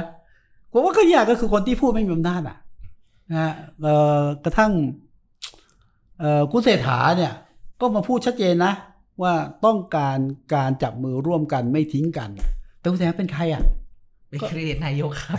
[0.72, 2.56] ผมว่าก็เนี่ยก็คือคนที่พูดไม่มีอำนาจอะ
[3.30, 4.72] นะฮะเอ่อกระทั่ง
[6.20, 7.32] เอ่อคุณเศรษฐาเนี่ย
[7.80, 8.72] ก็มาพูดชัดเจนนะ
[9.22, 9.32] ว่า
[9.64, 10.18] ต้องการ
[10.54, 12.30] การจับมือร่วมกันไม่ทิ้งกัน
[12.80, 13.62] แต่คุณเศรษฐาเป็นใครอะ
[14.30, 15.38] เป็นเครดิตนายกครับ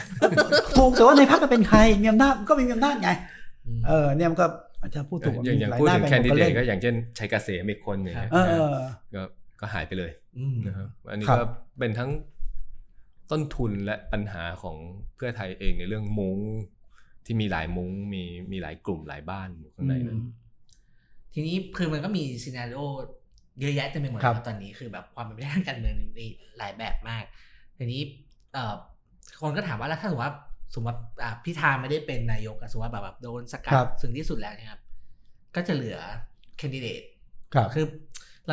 [0.77, 3.09] ถูกแต่ว่าในพรรคก็เป็นใครมีอำนาจก็มีอำนาจไง
[3.79, 4.47] มเออเนี่ยมันก็
[4.81, 8.75] อาจจะพูดถูกอย่างอย่างมีหลพูดหน้ถึงไปแคนดิหมเดล่ตก็อย่างเช่นชัยเกษมอีกคนอย่างเงี้ยเออเออ
[9.15, 9.21] ก็
[9.59, 11.45] ก็หายไปเลยอืมนะครับอันนี้ครับก็
[11.79, 12.09] เป็นทั้ง
[13.31, 14.75] ต้นทุนและปัญหาของ
[15.15, 16.39] เพื่อไทยเองในเรื่องมุ้ง
[17.25, 20.19] ที่มีหลายมุ้งมีมีหลายกลุ่มหลายบ้านอยู่ข้างในนั้น
[21.33, 22.81] ทีนี้คือมันก็มีซีนารีโอ
[23.59, 26.25] เยอะแยะเต็มไปหมดครับครับตอนนี้คือแบบความเป็นไปได้ทางการเมืองมี
[26.57, 27.23] หลายแบบมาก
[27.77, 28.01] ทีนี้
[28.53, 28.73] เอ่อ
[29.41, 30.35] คนก็ถามว่าแล้วถ้าสมมติว่า
[30.73, 34.81] สมมติว่าอ่าพิธาไม่ได้เป็นนายกอะสมมติว่าแบบแบบโดนสกัครัดบถึงที่สุดแล้วเนะครับ
[35.55, 35.97] ก็จะเหลือ
[36.57, 37.01] แคนดิเดต
[37.53, 37.85] ครับคือ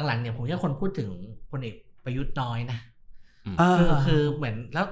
[0.07, 1.11] หลังๆเนี่ยผมว่าคนพูดถึง
[1.51, 1.75] พลเอก
[2.05, 2.79] ประยุทธ์น้อยนะ
[3.61, 4.87] อ่าคือคือเหมือนแล้ว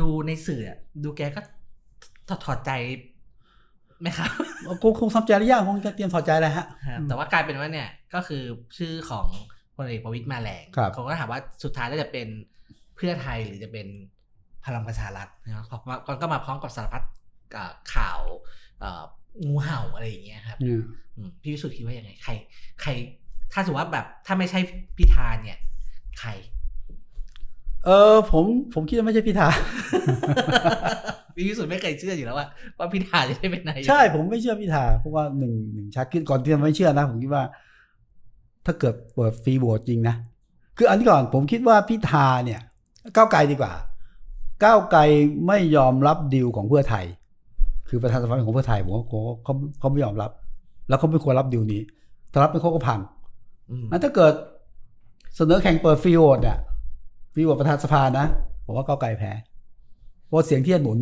[0.00, 1.40] ดูในสื่ออะดูแกก็
[2.28, 2.70] ถอดถอดใจ
[4.00, 4.30] ไหมครับ
[4.82, 8.42] คงคงทำใจหรือยังคงจะเตรียมถอดใจแล้วฮะครับแต่ว่ากลายเป็นว่าเนี่ยก็คือ
[8.76, 9.26] ชื่อของ
[9.76, 12.28] พลเอกประวิตยมาแรงครับเขาก็ถามว่าสุดท้ายแล้วจะเป็น
[12.96, 13.86] เพื่อไทยหรือจะเป็น
[14.66, 17.02] พลังประชารัฐนะครับเพราะว่าก็มาพร้อมกับสารพัด
[17.56, 18.20] อ่าข่าว
[18.80, 19.02] เอ่อ
[19.44, 20.80] งูเห่าอะไรอย่างเงี้ยครับเนี่ย
[21.16, 22.32] อืมพี่วิสุทธ์คิดว่ายังไงใคร
[22.82, 22.90] ใคร
[23.52, 24.58] ถ้าสมมติว่าแบบถ้าไม่ใช่
[24.98, 25.58] พิธาเนี่ย
[26.20, 26.30] ใคร
[27.86, 28.44] เออผม
[28.74, 29.48] ผมคิดว่าไม่ใช่พิธา
[31.34, 32.46] พี่วิสุทธ์ไม่เคยเชื่ออยู่แล้วว่า
[32.78, 37.44] ว่าพิธาจะได้เป็นนายกใช่ผมไม่เชื่อพิธาเพราะว่าหนึ่งหนึ่งชัดขึ้นก่อนที่จะไม่เชื่อนะ ผมคิดว่า
[38.66, 40.14] ถ้าเกิดเปิด free vote จริงนะ
[40.76, 42.60] คืออันนี้ก่อนผมคิดว่าพิธาเนี่ย
[43.14, 43.72] ก้าวไกลดีกว่า
[44.64, 45.00] ก้าวไกล
[45.46, 47.04] ไม่ยอมรับดีลของเพื่อไทย
[47.88, 50.30] คือประธานสภาของเพื่อไทยผมว่าเขาเขาเขาไม่ยอมรับ
[50.88, 51.82] แล้วเขาไม่ควรรับดีลนี้
[52.32, 53.00] ถ้ารับไปเขาก็พัง
[53.70, 54.32] อืมนั้นถ้าเกิด
[55.36, 56.58] เสนอแข่งเปิด free vote เนี่ย
[57.32, 58.26] free vote ประธานสภานะ
[58.64, 59.32] ผมว่าก้าวไกลแพ้
[60.26, 60.98] เพราะเสียงที่จะหนุน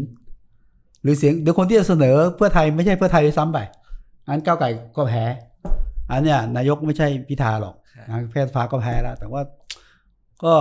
[1.03, 3.59] หรือเสียงเดี๋ยวคนที่จะเสนอเพื่อไทยไม่ใช่เพื่อไทยด้วยซ้ำไป
[4.29, 4.67] อันก้าวไกล
[4.97, 5.25] ก็แพ้
[6.11, 7.75] อันเนี้ยนายกไม่ใช่พิธาหรอก
[8.09, 9.43] นะแพทย์สภาก็แพ้แล้ว แต่ว่า
[10.45, 10.55] ก็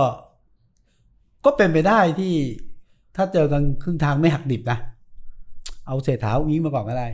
[1.44, 2.34] ก็เป็นไปได้ที่
[3.16, 4.78] ถ้าเจอกันครึ่งทางไม่หักดิบนะ
[5.86, 7.08] เอาเศรษฐาอุ้งอิงมาก่อนก็ได้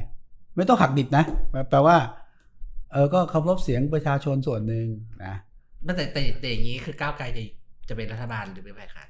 [0.57, 1.25] ไม่ต้องหักดิบนะ
[1.71, 1.97] แปลว่า
[2.93, 4.87] เออก็เคารพเสียงประชาชนส่วนหนึ่ง
[5.25, 5.35] นะ
[5.85, 7.43] แต่แต่แต่แต่อย่างนี้คือก้าวไกลจะ
[7.89, 9.09] จะเป็นรัฐบาลหรือเป็นฝ่ายค้าน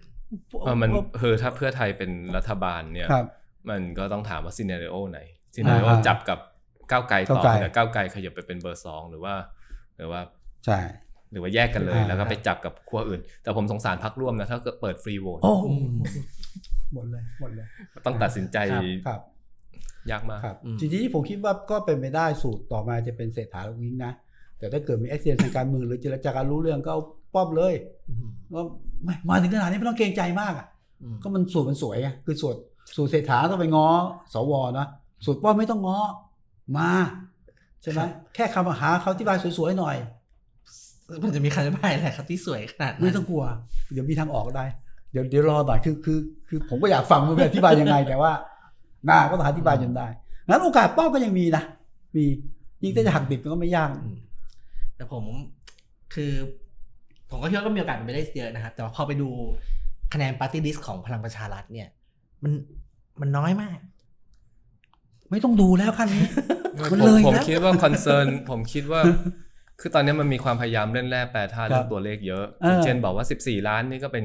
[0.62, 3.26] เออมันเออถ้าเพื่อไทยเป็นรัฐบาลเนี่ยครับ
[3.70, 5.20] มันก็ต้องถามว่าซีเน r รโอไหน
[5.54, 6.38] ซีเน r รโออ่าจับกับ
[6.90, 9.34] ก้าวไกลต่อก้าวไกลแต่ก้าวไกลขยับไปเป็นเบอร์สองหรือว่า
[9.96, 10.20] หรือว่า
[10.66, 10.78] ใช่
[11.32, 15.86] หรือว่าแยกกันเลยอ่าแล้วก็ไปจับกับขั้วอื่น แต่ผมสงสารพรรคร่วมนะถ้าเกิดเปิด free vote โอ้อืม
[16.94, 17.66] หมดเลยหมดเลย
[18.06, 18.58] ต้องตัดสินใจ
[19.06, 19.20] ครับ
[20.10, 24.12] ยากมากครับอืมทีนี้ผมคิดว่าก็เป็นไปได้สูตรต่อมาจะเป็นเศรษฐาอุ๊งอิ๊งนะ
[24.58, 27.02] แต่ถ้าเกิดมี accident ทางการเมืองหรือเจรจากันรู้เรื่องก็เอา
[27.34, 27.74] ป้อมเลย
[28.08, 28.64] อืมว่า
[29.04, 30.66] ไม่มาถึงขนาดนี้ไม่ต้องเกรงใจมากอะ
[31.02, 32.58] อืมก็มันสูตรมันสวยไงคือสูตร
[32.96, 33.88] สูตรเศรษฐาต้องไปง้อ
[34.34, 34.86] สวนะ
[35.24, 35.98] สูตรป้อมไม่ต้องง้อ
[36.76, 36.90] มา
[37.82, 38.00] ใช่ไหม
[38.34, 39.96] แค่คำหาเขาที่บายสวยๆหน่อย
[41.22, 43.44] มันจะมีคำอธิบายอะไรครับที่สวยขนาดนั้นไม่ต้องกลัว
[43.92, 44.64] เดี๋ยวมีทางออกได้
[45.12, 48.32] เดี๋ยวเดี๋ยวรอหน่อยคือคือ คือผมก็อยากฟังมันอธิบายยังไง แต่ว่า
[49.06, 50.06] หน้าก็ต้องอธิบายจนได้
[50.48, 51.62] งั้นโอกาสป้อมก็ยังมีนะ
[52.16, 52.24] มี
[52.82, 54.16] ยิ่งถ้าจะหักดิบมันก็ไม่ยากอืม
[54.96, 55.24] แต่ผม
[56.14, 56.32] คือ
[57.30, 59.28] ผมก็คิดว่าก็มีโอกาสเป็นไปได้เยอะนะครับ แต่ว่าพอไปดู
[60.12, 61.88] คะแนน party list ของพลังประชารัฐเนี่ย
[62.42, 62.52] มัน
[63.20, 63.78] มันน้อยมาก
[65.30, 66.26] ไม่ต้องดูแล้วขั้นนี้
[66.80, 69.00] มันผมเลยผมแล้วคิดว่า concernผมคิดว่า
[69.82, 74.24] คือตอนนี้มันมีความพยายามเล่นแร่แปรธาตุครับเรื่องตัวเลขเยอะ เออ เช่นบอกว่า 14 ล้านนี่ก็เป็น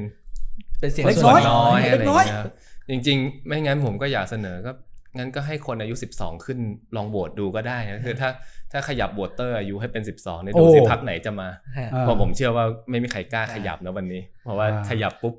[0.80, 2.44] เป็นเสียงเล็กส่วนน้น้ออยยอะไรเล็กน้อย เงี้ย
[2.90, 4.72] จริง ๆ ไม่งั้นผมก็อยากเสนอก็
[5.18, 6.58] งั้นก็ให้คนอายุ 12 ขึ้น
[6.96, 8.30] ลองโหวตดูก็ได้นะคือถ้า
[8.72, 15.34] ถ้าขยับ voter อายุให้เป็น 12เนี่ยดูสิโอ้ พรรคไหนจะมาฮะอ่าเพราะผมเชื่อว่าไม่มีใครกล้าขยับนะวันนี้ เพราะว่าอ่า ขยับปุ๊บ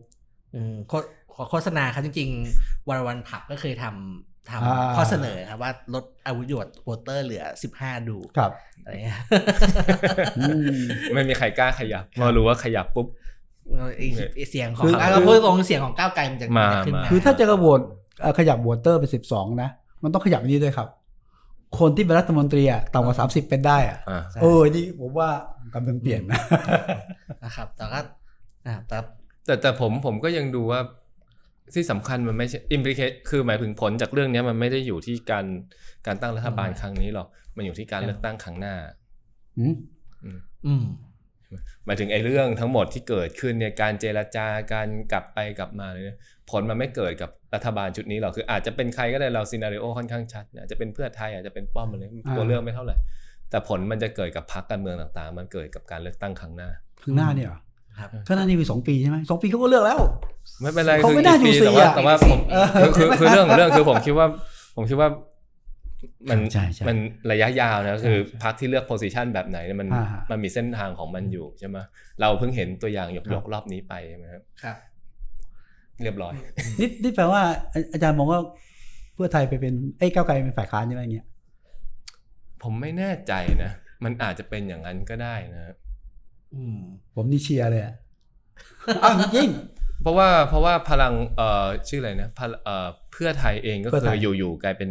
[0.55, 0.93] อืมโฆ
[1.33, 7.43] ขอโฆษณาครับจริงๆวันวันผับก็เคยทำ ทอ่าำข้อเสนอครับว่าลดอาวุธโหวตโวเตอร์เหลือ
[7.75, 8.51] 15 ดูครับ
[8.83, 9.19] อะไรเงี้ย
[10.39, 10.43] อื
[10.75, 10.77] ม
[11.13, 13.07] ไม่มีใครกล้าขยับพอรู้ว่าขยับปุ๊บ
[13.97, 17.81] ไอ้ไอ้เสียงของคืออะเราพูดตรงเสียงของก้าวไกลมันจะมาจะขึ้นมามาคือถ้าจะกระโหวต
[18.21, 19.69] เอ่อขยับโหวตเตอร์เป็นสิบสองนะ
[20.03, 20.87] มันต้องขยับอันนี้ด้วยครับ
[21.79, 25.29] คนที่เป็นรัฐมนตรีอะต่ำกว่าสามสิบเป็นได้อะอ่าใช่เออนี่ผมว่า
[25.73, 26.41] กำลังเปลี่ยนนะ
[27.43, 27.99] นะครับแต่ก็
[28.67, 28.97] อ่าแต่
[29.45, 30.79] แต่แต่ผมผมก็ยังดูว่า
[31.75, 35.45] ที่สำคัญมันไม่ใช่ implicate คือหมายถึงผลจากเรื่องเนี้ยมันไม่ได้อยู่ที่การ
[36.07, 38.75] การตั้งรัฐบาลครั้งนี้หรอก มันอยู่ที่การเลือกตั้งครั้งหน้า
[39.59, 39.75] อืม
[40.23, 40.85] อืมอืม
[41.85, 46.17] หมายถึงไอ้เรื่องทั้งหมดที่เกิดขึ้นเนี่ยการเจรจาการกลับไปกลับมาเลยเนี่ย
[46.49, 52.03] ผลมันไม่เกิดกับรัฐบาลชุดนี้หรอกคืออาจจะเป็นใครก็ได้เราซีนารีโอค่อนข้างชัดอาจจะเป็นเพื่อไทยอาจจะเป็นป้อมอะไร
[52.37, 52.95] ตัวเลือกไม่เท่าไหร่
[53.49, 56.69] แต่ผลมันจะเกิดกับพรรคการเมืองต่างๆ มันเกิดกับการเลือกตั้งครั้งหน้า
[57.01, 57.49] ข้างหน้าเนี่ย
[57.99, 59.99] เหรอครับข้างหน้านี่มีสองปีใช่ไหมสองปีเขาก็เลือกแล้ว
[60.61, 64.27] ไม่เป็นไรเขาคือไม่น่าอีกปีอยู่แต่ว่าสี่อะแต่ว่าผมเออคือคือคือเรื่องเรื่องคือผมคิดว่า
[64.75, 65.09] ผมคิดว่า
[66.29, 66.97] มันใช่ใช่มัน
[67.31, 71.77] ระยะยาวนะคือใช่พรรคที่เลือกโพสิชันแบบไหนเนี่ยมันอ่าฮะมันมีเส้นทางของมันอยู่ใช่ไหม
[72.21, 74.77] เราเพิ่งเห็นตัวอย่างยกครับยกรอบนี้ไปใช่ไหมครับครับ
[76.03, 76.33] เรียบร้อย
[76.79, 77.41] นี่นี่แปลว่า
[77.73, 78.39] อาอาจารย์มองว่า
[79.13, 81.27] เพื่อไทยไปเป็นไอ้ยก้าวไกลเป็นฝ่ายค้านใช่ไหมอย่างเงี้ย
[82.63, 83.33] ผมไม่แน่ใจ
[83.63, 83.71] นะ
[84.03, 85.75] มันอาจจะเป็นอย่างนั้นก็ได้นะอืม
[87.15, 87.95] ผมนี่เชียร์เลยอะ
[89.03, 89.49] อ้าวจริง
[90.01, 94.89] เพราะว่าเพราะว่าพลังเอ่อชื่ออะไรนะพลเอ่อเพื่อไทยเองก็เพื่อเคไทยยอยู่ๆกลายเป็น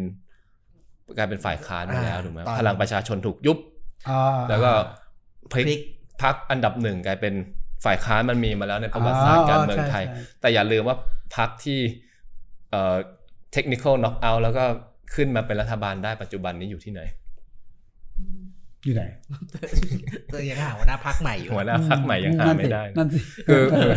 [1.16, 3.59] กลายเป็นฝ่ายค้านไปแล้วอ่าถูกไหมตอนพลังประชาชนถูกยุบ
[4.11, 4.71] อ่าแล้วก็
[5.53, 5.83] พลิพลิกก
[6.23, 7.35] พักอันดับหนึ่งกลายเป็น
[7.85, 10.97] ฝ่ายค้านมันมีมาแล้วในประวัติศาสตร์การเมืองไทยใช่ใช่แต่อย่าลืมว่า
[11.37, 11.79] พักที่
[12.71, 12.97] เอ่อ
[13.53, 14.64] เทคนิคอลน็อกเอาแล้วก็
[15.14, 17.01] ขึ้นมาเป็นรัฐบาลได้ปัจจุบันนี้อยู่ที่ไหน
[18.88, 19.05] อยู่ไหน
[20.33, 23.90] ตัวยังหาหัวหน้าพักใหม่อยู่หัวหน้าพักใหม่ยังหาไม่ได้นั่นสิคือคือ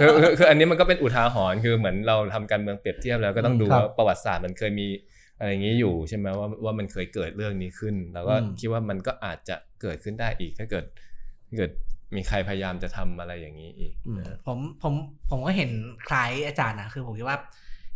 [0.00, 4.88] คือคือคืออันนี้มันก็เป็นอุทาหรณ์คือเหมือนเราทำการเมืองเปรียบเทียบแล้วก็ต้องดูครับว่าประวัติศาสตร์มันเคยมี
[5.38, 10.84] อะไรอย่างนี้อยู่ใช่ไหมว่าว่ามันเคยเกิดเรื่องนี้ขึ้น แล้วก็อืมคิดว่ามันก็อาจจะเกิดขึ้นได้อีกถ้าเกิด
[11.48, 11.70] ถ้าเกิด
[12.16, 14.94] มีใครพยายามจะทำอะไรอย่างนี้อีกอืมนะผมผม
[15.30, 15.70] ผมก็เห็น
[16.08, 17.38] คล้ายอาจารย์นะคือผมคิดว่า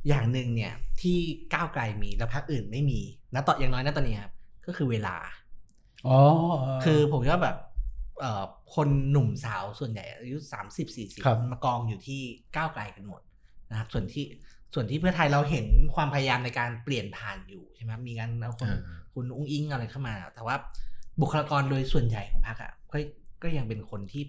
[0.09, 1.19] อย่างหนึ่งเนี่ยที่
[1.55, 3.01] ก้าวไกลมีแล้วพรรคอื่นไม่มี
[3.35, 4.33] ณตอนอย่างน้อยณตอนนี้ครับ
[4.67, 5.15] ก็คือเวลา
[6.09, 6.21] อ๋อ
[6.85, 7.57] คือผมคิดว่าแบบ
[8.21, 12.21] เอ่อคนหนุ่มสาวส่วนใหญ่อายุสามสิบสี่สิบครับมากองอยู่ที่
[12.57, 13.21] ก้าวไกลกันหมด
[13.71, 14.25] นะครับส่วนที่
[14.75, 20.57] ส่วนที่เพื่อไทยเราเห็นความพยายามในการเปลี่ยนผ่านอยู่ใช่ไหมมีการเอาคนอ่าคุณอุ้งอิงอะไรเข้ามา แต่ว่า
[21.21, 22.99] บุคลากรโดยส่วนใหญ่ของพรรคอะก็
[23.43, 24.23] ก็ยังเป็นคนที่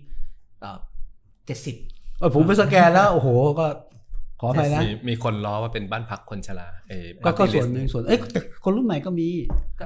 [1.45, 1.75] เจ็ดสิบ
[2.19, 3.27] เออผมไปสแกนแล้ว โอ้โห
[3.59, 3.65] ก็
[4.39, 9.29] ขออภัยนะมีมีคนล้อว่าเป็นบ้านพักคนชราเออก็ก็ party ส่วน list หนึ่งส่วนเอ้ยแต่คนรุ่นใหม่ก็มี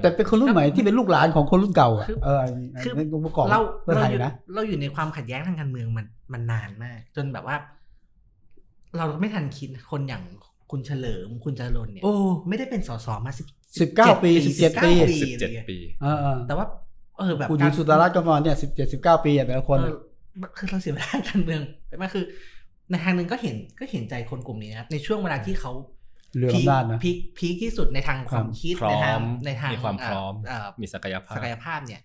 [0.01, 2.41] แต่เป็นคนรุ่นใหม่ที่เป็นลูกหลานของคนรุ่นเก่าอะคือเออ
[2.81, 7.55] คือในองค์ประกอบเราเพื่อเราไทยอยู่นะเราอยู่ในความขัดแย้งทางการเมืองมันมันนานมาก จนแบบว่า
[8.97, 10.23] เราไม่ทันคิดคนอย่าง
[10.71, 12.13] คุณเฉลิมคุณจรนเนี่ยโอ้
[12.47, 13.47] ไม่ได้เป็นสสมาสิบ
[13.89, 16.65] 19ปี17ปีสิบเจ็ดปีเออเออแต่ว่า
[17.19, 19.97] เออแบบคุณหญิงสุดารัตน์ก็ประมาณเนี่ยสิบเจ็ดสิบเก้าปีอะแต่ละคนเออะ
[20.43, 22.25] อคือเราเสียเวลาการเมืองไปมากคือ
[22.91, 25.71] ในทางหนึ่งก็เห็นก็เห็นใจคนกลุ่มนี้นะครับในช่วงเวลาที่เขา
[26.37, 32.01] เรือพีคอำนาจนะพีคพีคที่สุดในทางความคิดพร้ในอทางมในทางมีความพร้อมเอ่อมีศักยภาพศักยภาพเนี่ย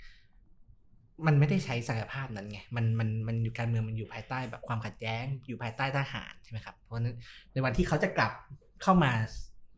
[1.27, 7.17] มันไม่ได้ใช้ศักยภาพนั้นไงมันมันมันอยู่การเมืองมันอยู่ภายใต้แบบความขัดแย้ง อยู่ภายใต้ทหารใช่ไหมครับ เพราะฉะนั้น
[7.53, 8.33] ในวันที่เขาจะกลับ
[8.83, 9.13] เข้ามา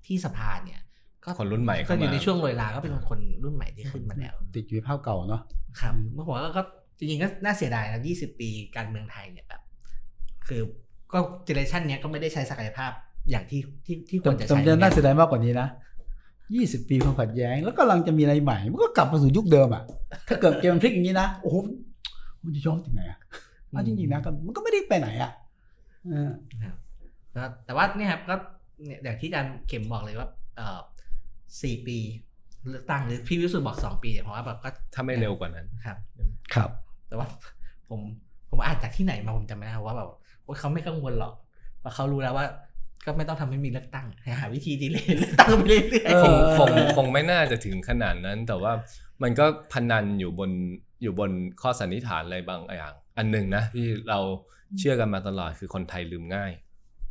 [0.06, 0.80] ที่สภาเนี่ย
[1.24, 5.42] ก็คนรุ่นใหม่ก็เข้าอยู่มาในช่วงโรยราก็เป็นคนรุ่นใหม่ที่ขึ้นมาแล้ว ติดอยู่ในภาพเก่าเนาะ
[5.80, 6.62] ครับอืมเมื่อผมว่าก็
[6.98, 9.62] จริงๆก็น่าเสียดายนะยี่สิบปีการเมืองไทยเนี่ยแบบ
[10.46, 10.62] คือ
[11.12, 12.92] ก็ generation เนี้ยก็ไม่ได้ใช้ศักยภาพ
[13.30, 15.68] อย่างที่ที่ที่คแต่วรจะแต่ใช้จะน่าเสียดายมากกว่านี้นะ
[16.54, 19.82] ยี่สิบปีความขัดแย้ง แล้วกำลังจะมีอะไรใหม่ มันก็กลับมาสู่ยุคเดิมอะ
[20.28, 21.56] ถ้าเกิดเกมมันพลิกอย่างนี้นะ โอ้โห
[22.44, 23.18] มันจะย้อนถึงไหนอะ
[23.70, 25.32] เอาจริงๆนะก็มันก็ไม่ได้ไปไหนอะ
[26.10, 26.30] เออ
[26.64, 26.76] ครับ
[27.34, 28.34] ก็แต่ว่าเนี่ยครับก็
[28.84, 30.80] เนี่ยอย่างที่อาจารย์เข็มบอกเลยว่าเอ่อ
[31.62, 31.98] สี่ปี
[32.70, 35.96] เลือกตั้งหรือพี่วิสุทธ์บอกสองปีเนี่ยผมว่าแบบก็ถ้าไม่เร็วกว่านั้นครับ
[36.54, 36.70] ครับ
[37.08, 37.26] แต่ว่า
[37.90, 38.00] ผม
[38.50, 40.18] ผมอ่านจากที่ไหนมาผมจำไม่ได้ว่าแบบว่า
[40.58, 41.34] เขาไม่กังวลหรอก
[41.80, 42.46] เพราะเขารู้แล้วว่า
[43.06, 44.06] ก็ไม่ต้องทำให้มีเลือกตั้ง
[44.40, 48.72] หาวิธีดีเลยเลือกตั้งไปเรื่อยเออคงคงคงไม่น่าจะถึงขนาดนั้น แต่ว่า
[49.22, 50.50] มันก็พนันอยู่บน
[51.02, 51.30] อยู่บน
[51.62, 54.18] ข้อสันนิษฐานอะไรบางอย่าง อันหนึ่งนะที่เรา
[54.78, 56.52] เชื่อกันมาตลอดคือคนไทยลืมง่าย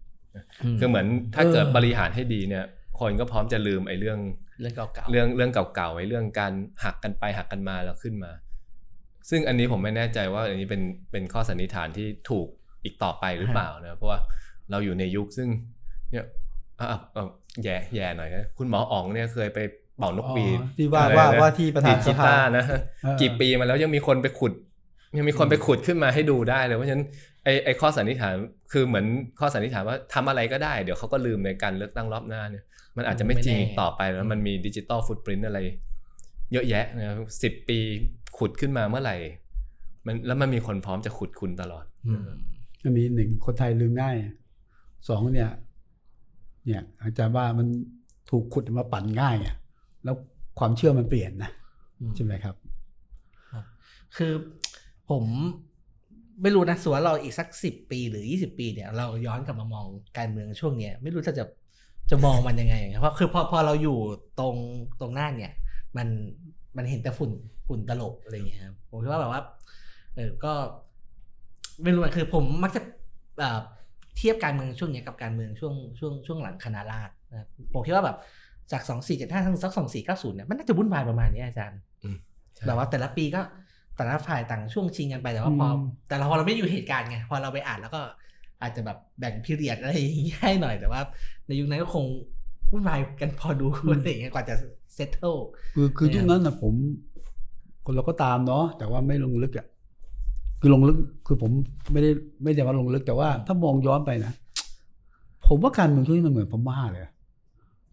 [0.09, 2.65] ๆคือเหมือนถ้าเกิดเออบริหารให้ดีเนี่ย
[2.99, 4.19] คนก็พร้อมจะลืมไอ้เรื่อง
[4.59, 8.31] เรื่องเก่าๆเรื่องเรื่องเก่าๆไว้เรื่องการหักกันไปหักกันมาแล้วขึ้นมา
[9.29, 12.47] ซึ่งอันนี้ผมไม่แน่ใจว่าอันนี้เป็นเป็นข้อสันนิษฐานที่ถูก
[12.87, 14.19] อีกต่อไปหรือเปล่านะเพราะว่า
[14.71, 15.47] เราอยู่ในยุคซึ่ง
[16.11, 16.25] เนี่ย
[16.79, 17.29] อะอะอะ
[17.63, 19.59] แย่แย่หน่อยนะคุณหมออ๋องเนี่ยเคยไป
[19.97, 22.73] เป่านกหวีดอ๋อที่ว่าอะไรว่านะว่าที่ประธานดีดกีสภาตาร์นะเอ
[23.13, 24.53] อกี่ปีมาแล้วยังมีคนไปขุด
[25.17, 27.05] ยังมีคนไปขุดขึ้นมาให้ดูได้เลยเพราะฉะนั้น
[27.43, 28.33] ไอไอข้อสันนิษฐาน
[28.71, 29.05] คือเหมือน
[29.39, 32.63] ข้อสันนิษฐานว่าทำอะไรก็ได้ เดี๋ยวเขาก็ลืมในการเลือกตั้งรอบหน้าเนี่ย
[32.97, 35.59] มันอาจจะไม่จริงอีกต่อไปแล้วมันมีดิจิตอลฟุตปรินต์อะไร
[36.53, 37.79] เยอะแยะนะครับสิบปี
[38.37, 39.15] ขุดขึ้นมาเมื่อไหร่
[40.05, 41.85] มันแล้วมันมีคนพร้อมจะขุดคุณตลอด
[42.87, 44.15] อืมมันมีหนึ่งคนไทยลืมง่าย
[45.07, 45.49] สองเนี่ย
[46.65, 47.67] เนี่ย อาจารย์ว่ามัน
[48.29, 49.55] ถูกขุดมาปั่นง่ายอะ
[50.03, 50.15] แล้ว
[50.59, 51.51] ความเชื่อมันเปลี่ยนนะ
[51.99, 52.55] อืมใช่ไหมครับ
[54.17, 54.33] คือ
[55.09, 55.23] ผม
[56.41, 59.85] ไม่รู้นะส่วนเราอีกสักสิบปีหรือยี่สิบปีเนี่ย เราย้อนกลับมามอง
[60.17, 61.45] การเมืองช่วงเนี้ยไม่รู้จะจะ
[62.09, 63.97] จะมองมันยังไงเพราะคือพอพอเราอยู่
[64.39, 64.55] ตรง
[64.99, 65.53] ตรงหน้าเนี่ย
[65.97, 66.07] มัน
[66.77, 67.31] มันเห็นแต่ฝุ่น
[67.67, 69.41] ฝุ่นตลบอะไรเงี้ยครับผมคิดว่าแบบว่า
[70.15, 70.53] เออก็
[71.83, 72.81] ไม่รู้อะคือผมมักจะ
[73.39, 73.59] เอ่อ
[74.17, 78.17] เทียบการเมืองช่วงเนี้ยกับการเมืองช่วงช่วงช่วงหลังคณะราษฎรนะครับผมคิดว่าแบบ
[78.71, 81.79] จากสองสี่เจ็ดห้าถึงสักสองสี่เก้าศูนย์เนี่ยมันน่าจะวุ่นวายประมาณนี้อาจารย์
[82.55, 83.41] ใช่แบบว่าแต่ละปีก็
[83.95, 88.01] แต่ละฝ่ายต่างช่วงชิงกันไปแต่ว่าพออมแต่เราพอเราไม่อยู่เหตุการณ์ไงพอเราไปอ่านแล้วก็
[88.61, 91.01] อาจจะแบบแบ่งพิเรียดอะไรอย่างเงี้ยให้หน่อยแต่ว่า
[91.47, 92.05] ในยุคนั้นก็คง
[92.71, 94.55] วุ่นวายกันพอดูอะไรอย่างเงี้ยกว่าจะ
[94.95, 95.35] เซตเทิล
[95.75, 96.73] คือคือเนี่ยยุคนั้นนะผม
[97.85, 99.67] คนเราก็ตามเนาะแต่ว่าไม่ลงลึกอะ
[100.61, 101.51] คือลงลึกคือผม
[101.91, 102.11] ไม่ได้
[102.43, 104.33] ไม่ได้ว่าลงลึกแต่ว่า ถ้ามองย้อนไปนะ
[105.47, 107.11] ผมว่าการเมืองช่วงนี้มันเหมือนพม่าเลยอะ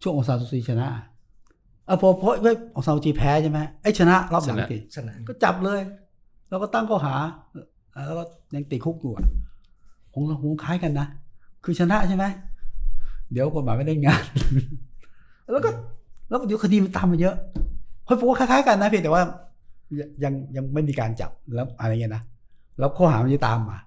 [0.01, 5.79] ช่วงองซานซูซีชนะอะพอเพราะเพราะองซานซูจีแพ้ใช่ไหมไอ้ชนะรอบหลังชนะติดชนะก็จับเลย
[6.49, 7.15] แล้วก็ตั้งข้อหา
[7.91, 8.23] เอ่อแล้วก็
[8.55, 9.25] ยังติดคุกอยู่อะ
[10.13, 11.07] คงคงคล้ายกันนะ
[11.63, 12.25] คือชนะใช่ไหม
[13.31, 14.23] เดี๋ยวกฎหมายไม่ได้งาน
[15.51, 15.69] แล้วก็
[16.29, 17.35] แล้วก็เดี๋ยวคดีมันตามมาเยอะ
[18.05, 19.23] เฮ้ยผมว่าคล้ายๆกันนะเพียงแต่ว่า
[19.99, 22.23] ยังยังยังไม่มีการจับแล้วอะไรเงี้ยนะ
[22.79, 23.77] แล้วข้อหามันจะตามมา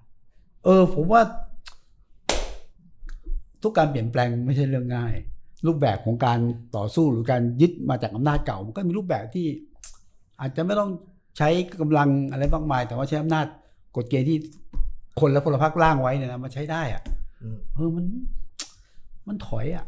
[0.65, 1.21] เออ ผมว่า
[3.61, 5.13] ทุกการเปลี่ยนแปลงไม่ใช่เรื่องง่าย
[5.67, 6.39] รูปแบบของการ
[6.75, 9.47] ต่อสู้หรือการยึดมาจากอำนาจเก่า มันก็มีรูปแบบที่
[10.39, 10.89] อาจจะไม่ต้อง
[11.37, 11.49] ใช้
[11.81, 13.45] กำลังอะไรมากมาย แต่ว่าใช้อำนาจ
[13.95, 14.37] กฎเกณฑ์ที่
[15.19, 17.03] คนและพลพรรคร่างไว้เนี่ยนะมาใช้ได้อะ
[17.43, 18.05] อืมเออมัน
[19.27, 19.85] มันถอยอะ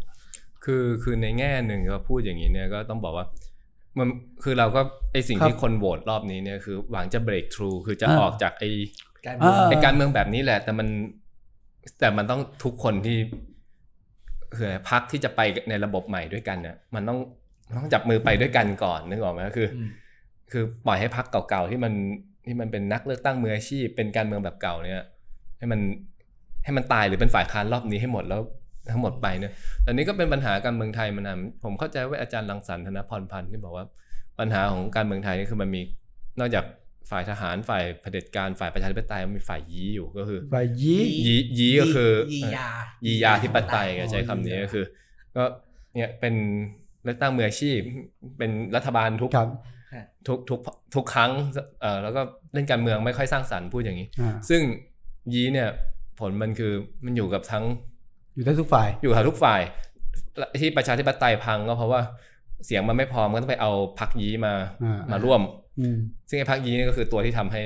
[0.63, 3.25] คือคือในแง่หนึ่งก็พูดอย่างนี้เนี่ยก็ต้องบอกว่า
[3.99, 4.07] มัน
[4.43, 8.63] คือเราก็ไอสิ่งครับที่คนโหวตรอบนี้เนี่ยคือหวังจะ break through คือจะอ่าออกจากไอ
[9.25, 10.87] การเมืองอ่าไอการเมืองแบบนี้แหละ แต่มัน
[11.99, 13.17] แต่มันต้องทุกคนที่
[14.57, 17.19] คือพักที่จะไปในระบบใหม่ด้วยกันเนี่ยมันต้อง
[17.67, 19.89] มันต้องจับมือไปด้วยกันก่อนนึกออกไหมคือออืม
[20.51, 21.93] คือปล่อยให้พักเก่าๆที่มัน
[22.45, 25.05] ที่มันเป็นนักเลือกตั้งมืออาชีพเป็นการเมืองแบบเก่าเนี่ย
[25.57, 25.79] ให้มัน
[26.63, 28.41] ให้มันตายหรือเป็นฝ่ายค้านรอบนี้ให้หมดแล้ว
[28.89, 29.51] ทั้งหมดไปเนี่ย
[29.85, 33.85] ตอนนี้ก็เป็นปัญหาการเมืองไทยมานานผมเข้าใจว่าอาจารย์รังสรรค์ธนพรพันธ์ที่บอกว่า
[34.39, 35.81] ปัญหาของการเมืองไทยนี่คือมันมี
[36.39, 36.65] นอกจาก
[37.11, 42.69] ฝ่ายทหารฝ่ายเผด็จการฝ่ายประชาธิปไตยมันมีฝ่ายยี้อยู่ก็คือ ฝ่ายยี้ยียีก็คือยียา
[43.05, 44.85] ยียาธิปไตยอ๋อใช้คำนี้ยียาก็คือ
[45.35, 45.43] ก็
[45.95, 46.35] เนี่ยเป็น
[47.03, 47.79] เลือกตั้งมืออาชีพ
[48.37, 49.49] เป็นรัฐบาลทุกครับ
[50.27, 50.59] ทุกทุก
[50.95, 51.31] ทุกครั้ง
[51.81, 52.21] เอ่อแล้วก็
[52.53, 54.61] เล่นการเมืองไม่ค่อยสร้างสรรค์พูดอย่างนี้อ่าซึ่ง
[55.33, 55.69] ยีเนี่ย
[56.19, 56.73] ผลมันคือ
[57.05, 57.65] มันอยู่กับทั้ง
[58.35, 59.61] อยู่ได้ทุกฝ่าย อยู่กับทุกฝ่าย
[60.59, 62.01] ที่ประชาธิปไตยพังก็เพราะว่า
[62.65, 65.41] เสียงมันไม่พอมันก็ต้องไปเอาพักยีมาอ่ามาร่วม
[65.79, 65.97] อืม
[66.29, 67.61] ซึ่งไอ้พักยีนี่ก็คือตัวที่ทำให้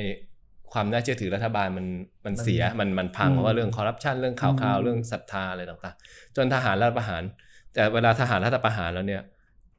[0.73, 1.85] ความน่าเชื่อถือรัฐบาลมัน
[2.25, 7.21] มันเสียมันมันพังอืมเพราะว่าเรื่องคอร์รัปชันเรื่องข่าวอืข่าวมเรื่องศรัทธาอะไรต่างๆ จนทหารรัฐประหาร
[7.73, 9.21] แต่เวลาทหารรัฐประหารแล้วเนี่ย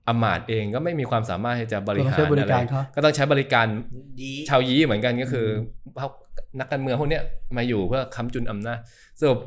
[0.08, 3.66] อำมาตย์เองก็ไม่มีความสามารถที่จะบริก็ต้องหารใช้บริอะไรการเขาก็ต้องใช้บริการ
[4.20, 5.46] ยีชาวยีเหมือนกันก็คือ
[5.98, 6.12] พวก
[6.60, 7.22] นักการเมืองพวกเนี้ย
[7.56, 8.78] มาอยู่เพื่อค้ำจุนอำนาจ
[9.20, 9.38] สรุป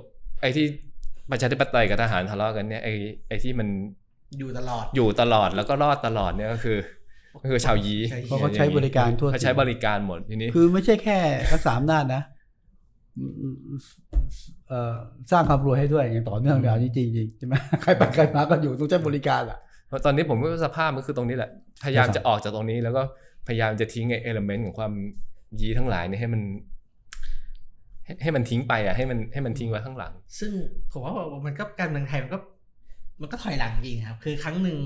[0.41, 0.65] ไอ้ที่
[1.31, 2.93] ประชาธิปไตยกับทหารทะเลาะกันเนี่ยไอ้
[3.27, 3.67] ไอ้ที่มัน
[4.39, 6.77] อยู่ตลอดอยู่ตลอดแล้วก็รอดตลอดเนี่ยก็คือ
[7.41, 11.17] ก็คือชาวยีใช่เพราะเขาใช้บริการทั่วเขาใช้บริการหมดทีนี้ คือไม่ใช่แค่
[11.53, 12.21] รักษาอำนาจนะ
[13.17, 13.55] อืม
[14.67, 14.95] เอ่อ
[15.31, 21.49] สร้างความรวยให้ด้วยอย่างต่อเนื่องเลยเอาจริงๆจริงใช่ไหมใครไปใครมาก็อยู่ต้องใช้บริการอะเพราะตอนนี้ผมว่าสภาพมันคือตรงนี้แหละ
[21.83, 23.01] พยายามครับจะออกจากตรงนี้แล้วก็
[23.47, 24.93] พยายามจะทิ้งไอ้เอลเมนต์ของความ
[25.59, 26.41] ยีทั้งหลายเนี่ยให้มัน
[28.09, 30.51] ให้ให้มันทิ้งไปอะให้มันให้มันทิ้งไว้ข้างหลัง ซึ่ง
[30.91, 31.13] ผมว่า
[31.45, 32.39] มันก็การเมืองไทยมันก็
[33.21, 34.77] มันก็ถอยหลังจริงครับ คือครั้งหนึ่ง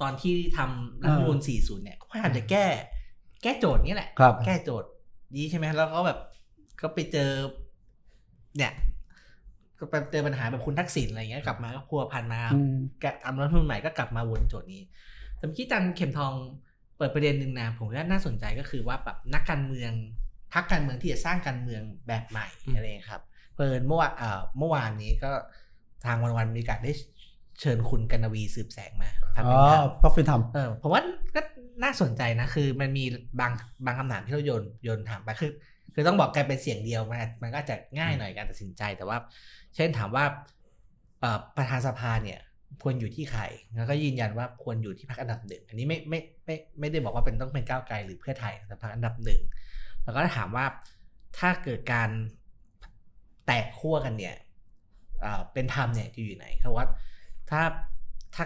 [0.00, 2.66] ตอนที่ทำรัฐธรรมนูญ40 เนี่ยก็พยายามจะแก้
[3.42, 4.88] แก้โจทย์นี้แหละครับแก้โจทย์
[5.36, 6.18] นี้ใช่ไหมแล้วก็แบบ
[6.82, 7.30] ก็ไปเจอ
[8.56, 8.72] เนี่ย
[9.78, 14.82] ก็ไปเจอปัญหาแบบคุณทักษิณอะไรเงี้ยกลับมาก็พัวพันมาอืมแกะทำรัฐธรรมนูญใหม่ก็กลับมาวนโจทย์นี้
[15.36, 16.32] แต่เมื่อกี้จันเข็มทอง
[16.96, 19.92] เปิดประเด็นหนึ่งนะผมว่าน่าสนใจก็คือว่าแบบนักการเมือง
[20.54, 23.22] พักการเมืองที่จะสร้างการเมืองแบบใหม่อืมอะไรครับ
[23.56, 25.32] เปิดเมื่อวานเอ่อเมื่อวานนี้ก็
[26.06, 26.92] ทางวันวันๆมีการได้
[27.60, 31.02] เชิญคุณกนวีสืบแสงมาทำอ๋เป็อนข่าวเพราะเป็นธรรมเออผมว่า
[31.34, 31.40] ก็
[31.84, 33.04] น่าสนใจนะคือมันมี
[33.40, 33.52] บาง
[33.84, 35.52] บางคำถามที่เราโยนโยนถามไปคือ
[35.94, 39.18] คือต้องบอกแกเป็นเสียงเดียวมันมันก็อาจจะง่ายหน่อยการตัดสินใจแต่ว่า
[39.74, 40.24] เช่นถามว่า
[41.20, 42.38] เอ่อประธานสภาเนี่ย
[42.82, 43.42] ควรอยู่ที่ใคร
[43.76, 49.40] แล้วก็ยืนยันว่าควรอยู่ที่พรรคอันดับหนึ่งอันนี้ไม่ไม่ไม่ไม่ได้บอกว่าเป็นต้องเป็นก้าวไกลหรือเพื่อไทยแต่พรรคอันดับหนึ่ง
[50.04, 50.66] แล้วก็ถามว่า
[51.38, 52.10] ถ้าเกิดการ
[53.46, 54.36] แตกขั้วกันเนี่ย
[55.20, 56.88] เอ่อเป็นธรรมเนี่ยจะอยู่ไหนเขาบอกว่า
[57.50, 57.62] ถ้า
[58.34, 58.44] ถ้า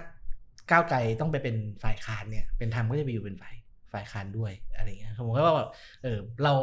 [0.70, 3.56] ก้าวไกลต้องไปเป็นฝ่ายค้านเนี่ย เป็นธรรมก็จะไปอยู่เป็นฝ่าย
[3.92, 5.70] ฝ่ายค้านด้วยอะไรอย่างเงี้ยผมก็ว่าแบบ
[6.02, 6.54] เออเรา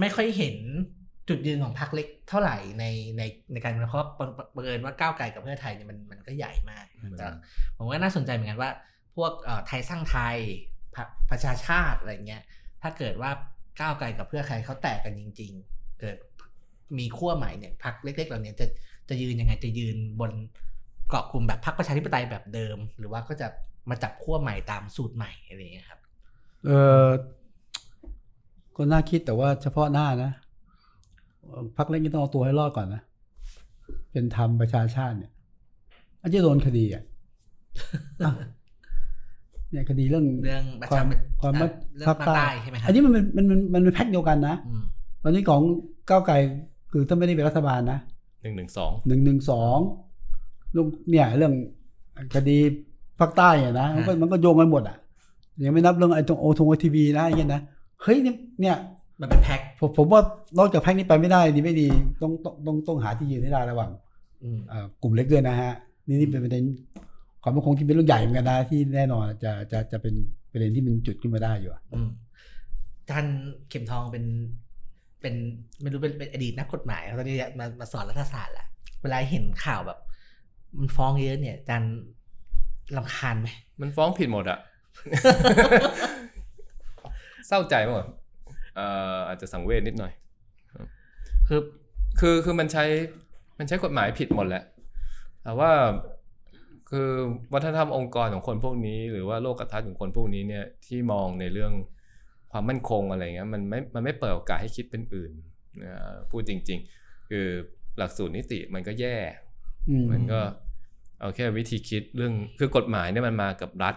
[0.00, 0.56] ไม่ค่อยเห็น
[1.28, 2.84] จุดยืนของพรรคเล็กเท่าไหร่ใน
[3.18, 6.84] ในในการเมืองเพราะว่าบังบังเอิญว่าก้าวไกลกับเพื่อไทยเนี่ยมันมันก็ใหญ่มาก
[7.18, 7.26] แต่
[7.76, 8.70] ผมว่าน่าสนใจเหมือนกันว่า
[9.16, 10.36] พวกเอ่อไทยสร้างไทย
[10.96, 12.42] พรรคประชาชาติอะไรเงี้ย
[12.82, 13.30] ถ้าเกิดว่า
[13.80, 16.16] ก้าวไกลกับเพื่อไทยเขาแตกกันจริง ๆ เกิด
[16.98, 18.66] มีขั้วใหม่เนี่ยพรรคเล็กๆเหล่านี้จะ
[19.08, 20.32] จะยืนยังไงจะยืนบน
[21.08, 23.46] เกาะกลุ่มแบบพรรคประชาธิปไตยแบบเดิม หรือว่าก็จะ
[23.90, 26.00] มาจับขั้วใหม่ตามสูตรใหม่อะไรอย่างเงี้ยครับ
[26.66, 26.70] เอ
[27.04, 27.08] อ
[28.76, 30.30] ก็น่าคิดแต่ว่าเฉพาะหน้านะ
[31.42, 33.02] เอ่อพักเล็กนี่ต้องเอาตัวให้รอดก่อนนะ
[34.12, 35.32] เป็นธรรมประชาชาติเนี่ย
[36.20, 37.02] อาจจะโดนคดีอะ
[38.22, 38.30] อะ
[39.74, 41.06] เนี่ยคดีเรื่องเรื่องประควาชาม
[41.40, 44.82] ความเอ่มัอดเรื่องภาคใต้ใช่ไหมครับอันนี้มันเป็นมันมันมันเป็นแพ็คเดียวกันนะอืม
[45.22, 45.62] ตอนนี้ของ
[46.10, 46.34] ก้าวไกล
[46.92, 47.98] คือถ้าไม่ได้เป็นรัฐบาลนะ
[48.42, 49.78] หนึ่งหนึ่งสองหนึ่งหนึ่งสอง
[50.76, 51.52] ลูกเนี่ยเรื่อง
[52.34, 52.58] คดี
[53.20, 54.96] ภาคใต้เนี่ยนะมันก็มันก็โยงกันหมดอะ
[55.66, 57.60] ยังไม่นับเรื่องไอ้ตรงโอทงโอทีวีนะอย่างเงี้ยนะ
[58.02, 58.76] เฮ้ยเนี่ยเนี่ย
[59.20, 60.20] มันเป็นแพ็คผมผมว่า
[60.58, 61.88] นอกจากแพ็คนี้ไปไม่ได้ดีไม่ดี
[62.22, 63.90] ต้องต้องต้องต้องหาที่ยืนให้ได้ระหว่าง
[64.42, 65.72] อืมเอ่อกลุ่มเล็กด้วยนะฮะ
[66.06, 66.64] นี่นี่เป็นประเด็น
[67.46, 70.14] ความมั่นคงที่เป็นเรื่องใหญ่เหมือนกันนะที่แน่นอนจะจะจะเป็น
[70.50, 72.08] ประเด็นที่มันจุดขึ้นมาได้อยู่อะอืม
[73.10, 73.26] ท่าน
[73.68, 74.24] เข็มทองเป็น
[75.20, 75.34] เป็น
[75.82, 78.66] ไม่รู้เป็นเป็นอดีตนักกฎหมายตอนนี้มามาสอนรัฐศาสตร์แหละ
[79.02, 79.98] เวลาเห็นข่าวแบบ
[80.80, 81.94] มันฟ้องเยอะเนี่ยอาจารย์
[82.96, 83.48] ลำคาญไหม
[83.80, 84.58] มันฟ้องผิดหมดอะ
[87.48, 88.04] เศร้าใจหมด
[88.76, 90.12] เอ่ออาจจะสังเวชนิดหน่อย
[91.48, 91.60] คือ
[92.20, 92.84] คือคือมันใช้
[93.58, 94.64] มันใช้กฎหมายผิดหมดแหละ
[95.44, 95.70] แต่ว่า
[96.90, 97.10] คือ
[97.54, 101.72] วัฒนธรรมองค์กรของคนพวกนี้ หรือว่าโลกทัศน์ของคนพวกนี้เนี่ยที่มองในเรื่อง
[102.52, 105.32] ความมั่นคงอะไรเงี้ยมันไม่มันไม่เปิดโอกาสให้คิดเป็นอื่น
[105.82, 105.94] นะ
[106.30, 107.46] พูดจริง ๆ คือ
[107.98, 109.16] หลักสูตรนิติมันก็แย่
[109.90, 110.40] อืมมันก็
[111.20, 113.94] เอาแค่วิธีคิดเรื่องคือกฎหมายเนี่ยมันมากับรัฐ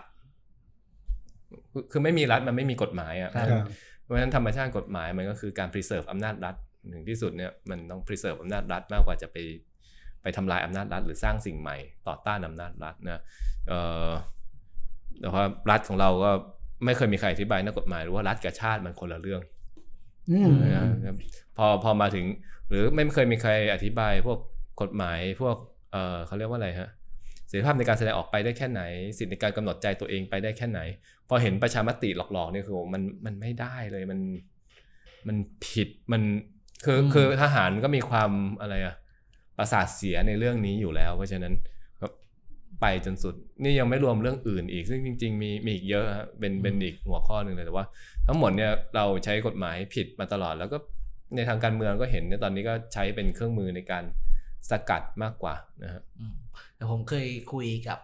[1.71, 3.67] คือคือไม่มีรัฐมันไม่มีกฎหมายอะครับครับ
[4.03, 6.55] เพราะฉะนั้นธรรมชาติกฎหมายมันก็คือการ preserve อำนาจรัฐ
[6.93, 9.37] ถึงที่สุดเนี่ยมันต้อง preserve อำนาจรัฐมากกว่าจะไป
[10.21, 11.77] ไปทำลายอำนาจรัฐ หรือสร้างสิ่งใหม่
[12.07, 13.21] ต่อต้านอำนาจรัฐนะ
[13.67, 14.09] เอ่อ
[15.19, 16.31] แต่ว่ารัฐของเราก็
[16.85, 19.41] ไม่เคยมีใครอธิบายนักกฎหมายหรือว่ารัฐกับชาติมันคนละเรื่อง
[20.31, 20.71] อืมนะ
[21.05, 21.17] ครับ
[21.57, 22.25] พอพอมาถึง
[22.69, 24.39] หรือไม่เคยมีใครอธิบายพวก
[24.81, 25.55] กฎหมายพวก
[25.91, 26.89] เออเขาเรียกว่าอะไรฮะ
[27.47, 28.81] เสรีภาพในการแสดงออกไปได้แค่ไหน
[29.17, 30.79] สิทธิในการกำหนดใจตัวเองไปได้แค่ไหน
[31.29, 34.19] พอเห็นประชามติหลอกๆเนี่ยคือมันมันไม่ได้เลยมัน
[35.27, 36.21] มันผิดมัน
[36.85, 38.95] คืออืมคือทหารก็มีความอะไรอะ
[39.57, 41.53] ประสาทเสียในเรื่องนี้อยู่แล้ว เพราะฉะนั้น
[42.01, 42.07] ก็
[42.81, 47.85] ไปจนสุด นี่ยังไม่รวมเรื่องอื่นอีก ซึ่งจริง ๆ มีมีอีกเยอะฮะเป็นเป็นอีกหัวข้อหนึ่งเลยแต่ว่า
[48.27, 50.77] ทั้งหมดเนี่ยเราใช้กฎหมายผิดมาตลอด แล้วก็
[51.35, 54.03] ในทางการเมืองก็เห็นเนี่ยตอนนี้ก็ใช้เป็นเครื่องมือในการ
[54.69, 56.35] สกัดมากกว่านะฮะอืม
[56.75, 57.99] แต่ผมเคยคุยกับ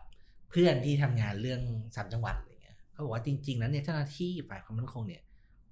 [0.50, 1.62] เพื่อนที่ทำงานเรื่อง
[1.96, 5.22] สามจังหวัดอะไรเงี้ยเขาบอกว่าจริง ๆ แล้วเนี่ยเจ้าหน้าที่ฝ่ายความมั่นคงเนี่ย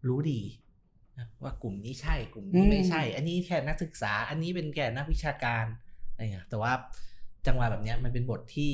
[0.08, 0.61] รู้ดีนะ
[1.44, 5.66] ว่ากลุ่มนี้ใช่กลุ่มนี้ไม่ใช่ อันนี้แค่นักศึกษา อันนี้เป็นแค่นักวิชาการ
[6.12, 6.72] อะไรเงี้ยแต่ว่า
[7.48, 8.74] จังหวะแบบเนี้ยมันเป็นบทที่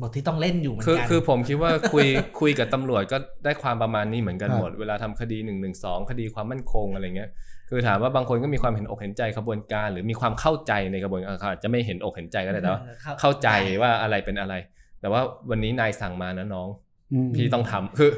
[0.00, 2.06] บทที่ต้องเล่นอยู่เหมือนคือกัน คือผมคิดว่าคุย
[2.40, 7.30] คุยกับตำรวจก็ได้ความประมาณนี้เหมือนกันหมด เวลาทำคดีหนึ่งหนึ่งสองคดีความมั่นคงอะไรเงี้ย
[7.68, 12.82] คือถามว่าบางคนก็มีความเห็นอกเห็นใจกระบวนการ หรือมีความเข้าใจในกระบวนการเขาอาจจะไม่เห็นอกเห็นใจก็ได้แต่ว่า
[13.20, 13.48] เข้าใจ
[13.82, 14.54] ว่าอะไรเป็นอะไร
[15.00, 15.20] แต่ว่า
[15.50, 16.89] วันนี้นายสั่งมานะน้องอืม
[17.36, 18.10] พี่ต้องทำคือ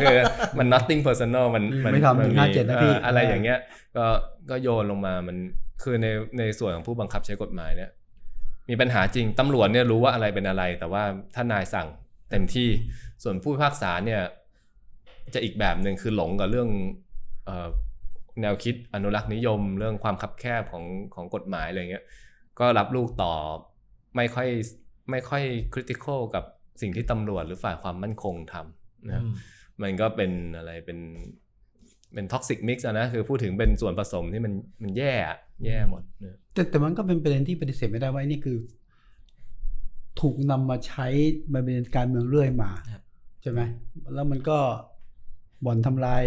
[0.00, 0.16] คือ
[0.58, 3.58] มัน nothing personal มันไม่ทำนหนึ่งห้าเจ็ดนะพี่อ่ออะไรอย่างเงี้ย
[3.96, 4.06] ก็
[4.50, 5.36] ก็โยนลงมามัน
[5.82, 6.06] คือใน
[6.38, 7.90] ในส่วนของผู้บังคับใช้กฎหมายเนี่ย
[8.68, 11.02] มีปัญหาจริงตำรวจเนี่ยรู้ว่าอะไรเป็นอะไร แต่ว่า
[11.34, 11.88] ถ้านายสั่ง
[12.30, 12.68] เต็มที่
[13.22, 14.20] ส่วนผู้พิพากษาเนี่ย
[15.34, 16.68] จะอีกแบบหนึ่งคือหลงกับเรื่อง
[17.44, 17.68] เอ่อ
[18.40, 22.04] แนวคิดอนุรักษ์นิยม เรื่องความคับแคบของของกฎหมายอะไรเงี้ย
[22.58, 23.32] ก็รับลูกต่อ
[24.16, 24.48] ไม่ค่อย
[25.10, 25.42] ไม่ค่อย
[25.72, 26.44] critical กับ
[26.80, 29.34] สิ่งที่ตำรวจหรือฝ่ายความมั่นคงทำนะครับอืม
[29.82, 30.98] มันก็เป็นอะไรเป็น
[32.14, 34.52] เป็น toxic mix นะคือพูดถึงเป็นส่วนผสมที่มัน
[34.82, 38.58] มันแย่อะแย่หมดนะแต่แต่มันก็เป็นประเด็นที่ปฏิเสธไม่ได้ว่าไอ้นี่คือ
[40.20, 41.06] ถูกนำมาใช้
[41.52, 43.02] มาเป็นการเมืองเรื่อยมาครับ
[43.42, 43.60] ใช่ไหม
[44.14, 44.58] แล้วมันก็
[45.64, 46.24] บ่อนทำลาย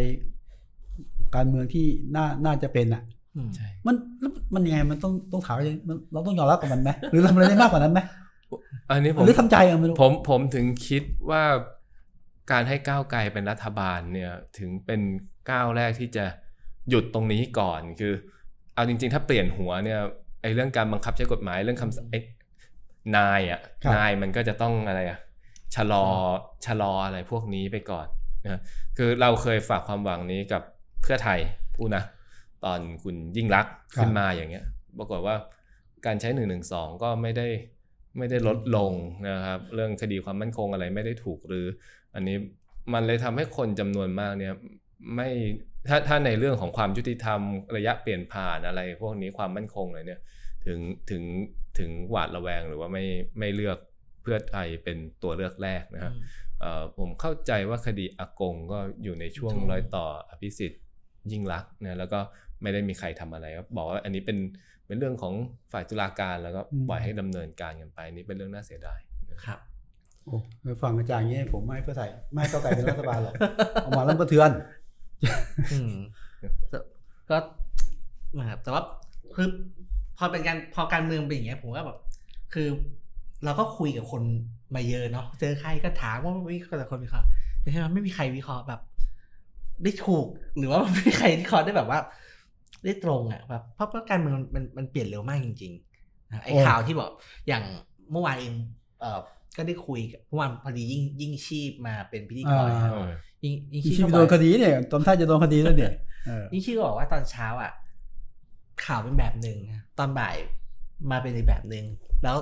[1.36, 1.86] การเมืองที่
[2.16, 3.04] น่าน่าจะเป็นอะ
[3.36, 8.00] อืมใช่มันแล้วมันยังไงมันต้องต้องถามว่ามันเราต้องยอมรับกับมันไหมหรือทำอะไรได้มากกว่านั้นไหม
[8.89, 11.43] อันนี้ผมหรือทำใจอะไม่รู้ผมผมถึงคิดว่า
[12.51, 15.01] การให้ก้าวไกลเป็นรัฐบาลเนี่ย ถึงเป็น
[15.51, 16.26] ก้าวแรกที่จะ
[16.89, 18.14] หยุดตรงนี้ก่อนคือ
[18.76, 19.99] เอาจริง ๆ ถ้าเปลี่ยนหัวเนี่ย
[20.41, 22.20] ไอ้เรื่องการบังคับใช้กฎหมายเรื่องคำสั่งไอ้
[23.18, 23.62] นายอะ
[23.95, 25.20] นายมันก็จะต้องอะไรอะ
[25.76, 26.06] ชะลอ
[26.66, 28.08] ชะลออะไรพวกนี้ไปก่อน
[28.45, 28.60] นะ
[28.97, 30.62] คือเราเคยฝากความหวังนี้กับ
[31.01, 31.39] เพื่อไทย
[31.76, 32.04] พูดนะ
[32.66, 34.66] ตอนคุณยิ่งรักษณ์ขึ้นมาอย่างเงี้ย
[34.97, 35.36] ปรากฏว่า
[36.06, 37.47] การใช้หนึ่งหนึ่งสองก็ไม่ได้
[38.18, 38.93] ไม่ได้ลดลง
[39.30, 41.66] นะครับ เรื่องคดีความมั่นคงอะไรไม่ได้ถูกหรือ
[42.16, 42.38] อันนี้
[42.93, 44.53] มันเลยทำให้คนจำนวนมากเนี่ย
[45.16, 45.30] ไม่
[45.89, 47.39] ถ้าถ้าในเรื่องของความยุติธรรม
[47.76, 50.20] ระยะเปลี่ยนผ่านอะไร พวกนี้ความมั่นคงเลยเนี่ย
[50.66, 51.24] ถึงถึง
[51.78, 53.05] ถึงหวาดระแวงหรือว่าไม่
[53.39, 53.78] ไม่เลือก
[54.22, 56.14] เพื่อไทยเป็นตัวเลือกแรกนะครับ
[56.59, 60.82] เอ่อผมเข้าใจว่าคดีอากงก็อยู่ในช่วงช่วงรอยต่ออภิสิทธิ์
[61.32, 62.20] ยิ่งรักษณ์นะแล้วก็
[62.61, 64.38] ไม่ได้มีใครทำอะไรก็บอกว่าอันนี้เป็น
[64.94, 65.36] เป็นเรื่องของ
[65.74, 69.00] ฝ่ายตุลาการแล้วก็ปล่อยให้ดำเนินการกันไปนี่เป็นเรื่องน่าเสียดาย
[69.46, 69.60] ครับ
[70.26, 73.34] โอ้ไปฟังอาจารย์อย่างนี้ผมไม่ให้เพื่อไทยไม่ให้ก้าวไกลเป็นรัฐบาลหรอก
[73.84, 74.52] เอามาแล้วกระเทือน
[75.74, 75.94] อืม
[76.70, 76.78] แต่
[77.30, 77.38] ก็
[78.39, 78.84] นะครับแต่ว่า
[79.36, 79.48] คือ
[80.18, 81.98] พอเป็นการพอการเมืองเป็นอย่างเงี้ยผมว่าแบบ
[82.54, 82.68] คือ
[83.46, 84.22] เราก็คุยกับคน
[84.76, 87.28] มาเยอะเนาะเจอใครก็ถามว่าวิเคราะห์แต่คนวิเคราะห์
[87.62, 88.82] แต่ใช่ไหมไม่มีใครวิเคราะห์แบบ
[89.84, 90.26] ได้ถูก
[90.58, 92.00] หรือว่าไม่มีใครวิเคราะห์ได้แบบว่า
[92.84, 97.12] ได้ตรงอะแบบเพราะเพราะการเมืองมันมันเปลี่ยนเร็วมากจริงๆนะไอ้โอ้ข่าวที่บอก
[97.48, 97.64] อย่าง
[98.12, 98.54] เมื่อวานเอง
[99.00, 99.20] เอ่อ
[99.58, 103.12] ก็ได้คุยกับเมื่อวานพอดียิ่งยิ่งชีพมาเป็นพิธีกรนะครับเออ
[103.44, 105.94] ยิ่งยิ่งที่ชีพก็บโดอกนคดีเนี่ยตอนท่าจะโดนคดีแล้วเนี่ย
[106.26, 107.72] เออนี่ชื่อบอกว่าตอนเช้าอะ
[108.86, 109.58] ข่าวเป็นแบบหนึ่ง
[110.00, 110.36] ตอนบ่าย
[111.12, 111.86] มาเป็นอีกแบบหนึ่ง
[112.24, 112.38] แล้ว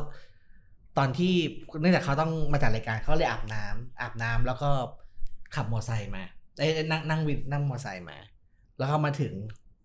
[0.98, 1.34] ตอนที่
[1.82, 4.70] เนื่องจากเขาต้องมาจัดรายการเขาเลยอาบน้ำอาบน้ำแล้วก็
[5.56, 6.24] ขับมอเตอร์ไซค์มา
[6.58, 8.18] เอ้ยนั่งนั่งวินนั่งมอเตอร์ไซค์มา
[8.78, 9.34] แล้วเขามาถึง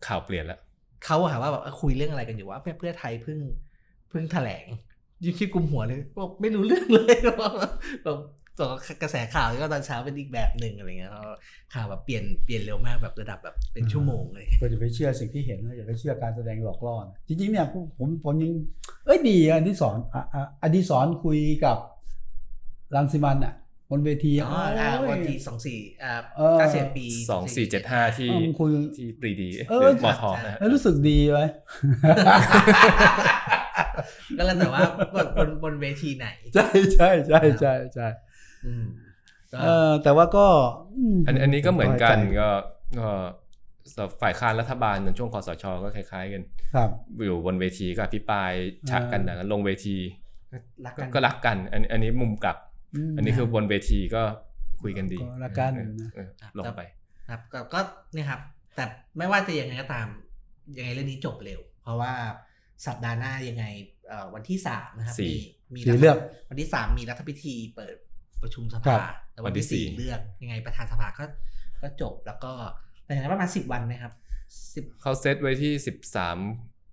[0.07, 0.61] ข่าวเปลี่ยนแล้ว
[1.05, 3.39] เขาถามว่าแบบเอ้ยคุยเรื่องอะไรกันอยู่ว่าเพื่อเพื่อไทยเพิ่ง
[4.11, 4.67] เพิ่งแถลง
[5.25, 7.73] ยิ่งคิดกุมหัวเลยบอกไม่รู้เรื่องเลยบอกแบบ
[8.07, 8.69] ตัว
[9.03, 11.25] กระแสข่าวก็ตอนเช้าเป็นอีกแบบหนึ่งอะไรเงี้ยแล้ว
[11.75, 18.53] ข่าวแบบเปลี่ยนเปลี่ยนเร็วมากแบบระดับแบบเป็นชั่วโมงเลยก็จะไปเชื่อสิ่งที่เห็นแล้วอย่าไปเชื่อการแสดงหลอกล่อนะจริงๆเนี่ยผมผมผมยัง
[19.05, 21.77] เอ้ยดีอะอดิสรอะอะอดิสรคุยกับ
[22.97, 23.55] รังสิมันอะ
[23.91, 31.41] บนเวทีอ๋ออ่าโอ้ยวันที่สองสี่อ่าเออเก้าสิบปีสองสี่เจ็ดห้าที่เออมันคุยที่ปรีดีเออหรือมอทอนะฮะแล้วรู้สึกดีไหม
[34.39, 34.80] ก็แล้วแต่ว่า
[35.14, 38.09] บนบนบนเวทีไหน ใช่ใช่ใช่ใช่ใช่
[38.66, 38.84] อืม
[39.53, 40.47] ก็เออแต่ว่าก็
[41.14, 42.49] มอันอันนี้ก็เหมือนกันพใจก็
[43.01, 43.11] ก็
[43.93, 46.43] สำหรับฝ่ายค้านรัฐบาลในช่วงคอสชก็คล้าย ๆ กัน
[46.74, 46.91] ครับ
[47.24, 48.53] อยู่บนเวทีก็อภิปราย
[48.91, 49.97] ฉะกันนะลงเวที
[50.87, 52.66] รักก็กันก็รักกัน อันอันนี้มุมกลับม
[53.17, 54.23] อันนี้คือบนเวทีก็
[54.83, 56.29] คุยกันดีก็รักกันเออนะเออ
[56.59, 56.83] ลงไป
[57.31, 57.81] ครับก็ก็
[58.15, 58.41] เนี่ยครับ
[58.77, 58.85] แต่
[59.19, 60.09] ไม่ว่าจะยังไงก็ตาม
[60.77, 62.13] ยังไงเรื่องนี้จบเร็ว เพราะว่า
[62.87, 63.65] สัปดาห์หน้ายังไง
[64.09, 65.35] เอ่อวันที่สามนะครับสี่
[65.75, 66.17] มีมีสีเลือก
[66.51, 67.95] วันที่สามมีรัฐพิธีเปิด
[68.43, 71.25] ประชุมสครัภาบแต่วันที่วันที่สี่สี่เลือกยังไงประธานสภาก็
[71.83, 72.53] ก็จบแล้วก็
[73.05, 74.13] แต่อย่างนั้นประมาณสิบวันนะครับ
[74.75, 76.39] สิบเขาเซตไว้ที่สิบสาม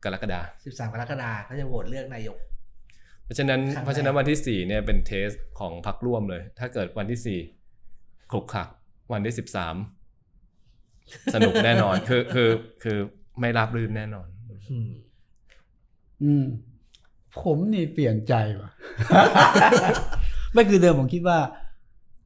[0.03, 2.37] กรกฎาคมสิบสามกรกฎาคมก็จะโหวตเลือกนายก
[3.25, 7.39] เพราะฉะนั้นครั้งแรกเพราะฉะนั้นวันที่สี่เนี่ยเป็นเทสของพรรคร่วมเลย ถ้าเกิดวันที่สี่
[8.31, 8.67] คลุกคลัก
[9.13, 9.75] วันที่สิบสาม
[11.33, 12.49] สนุกแน่นอนคือคือ
[12.83, 12.97] คือ
[13.39, 14.27] ไม่ราบรื่นแน่นอน
[14.69, 14.89] อืม
[16.23, 16.45] อืม
[17.41, 18.71] ผมนี่เปลี่ยนใจว่ะ
[20.53, 21.39] ไม่คือเดิมผมคิดว่า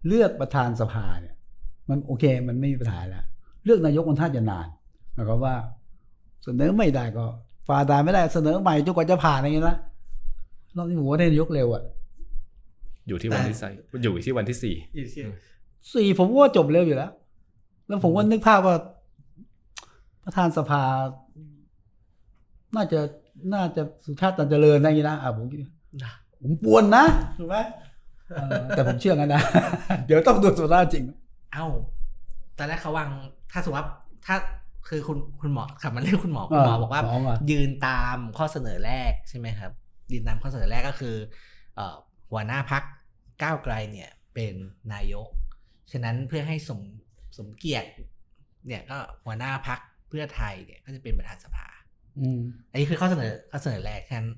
[0.07, 1.35] เลือกประธานสภาเนี่ย
[1.89, 3.25] มันโอเค มันไม่มีปัญหาแล้ว
[3.65, 4.67] เลือกนายกมันท่าจะนาน
[5.13, 5.55] หมายความว่า
[6.43, 7.25] เสนอไม่ได้ก็
[7.67, 9.77] ฝ่าด่านไม่ได้เสนอใหม่จนกว่าจะผ่านอะไรอย่างเงี้ยนะ
[10.77, 11.83] รอบนี้ผมว่าได้นายกเร็วอะ
[13.07, 13.71] อยู่ที่วันที่สี่
[14.03, 15.23] อยู่ที่วันที่สี่อยู่ที่
[15.93, 17.11] สี่ผมว่าจบเร็วอยู่แล้ว
[17.87, 18.75] แล้วผมก็นึกภาพว่า
[20.23, 20.81] ประธานสภา
[22.75, 22.99] น่าจะ
[23.53, 25.59] น่าจะสุชาติตันเจริญอะไรอย่างนี้นะอะผมคิด
[26.03, 26.11] นะ
[26.41, 27.05] ผมปวนนะ
[27.39, 27.55] ถูกไหม
[28.35, 29.41] เออแต่ผมเชื่อกันนะ
[30.05, 31.03] เดี๋ยวต้องดูสุดท้ายจริง
[31.53, 31.65] เอ้า
[32.57, 33.09] ตอนแรกเขาวาง
[33.51, 33.87] ถ้าสมมติว่า
[34.25, 34.35] ถ้า
[34.87, 39.71] คือคุณคุณหมอขับมาเรียกคุณหมอคุณหมอบอกว่าหมอมายืนตามข้อเสนอแรกใช่ไหมครับ
[40.11, 41.15] ยืนตามข้อเสนอแรกก็คือ
[41.75, 41.95] เอ่อ
[42.31, 42.83] หัวหน้าพัก
[43.43, 44.53] ก้าวไกลเนี่ยเป็น
[44.93, 45.27] นายก
[45.91, 46.79] ฉะนั้นเพื่อให้สม
[47.37, 47.89] สมเกียรติ
[48.67, 49.79] เนี่ยก็หัวหน้าพัก
[50.09, 51.67] เพื่อไทยเนี่ยก็จะเป็นประธานสภา
[52.19, 52.39] อืม
[52.71, 54.29] อันนี้คือข้อเสนอข้อเสนอแรกแค่นั้น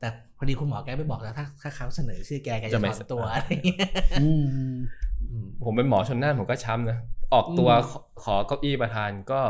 [0.00, 3.78] แต่พอดีคุณหมอแกไปบอกแล้วถ้าถ้าเขาเสนอชื่อแกแกจะจะไม่ถอนตัวอะไรอย่างเงี้ย
[4.22, 4.44] อืม
[5.30, 6.98] อืมผมเป็นหมอชนน่านผมก็ช้ำนะ
[7.34, 9.40] ออกตัวอืมขอขอเก้าอี้ประธานก็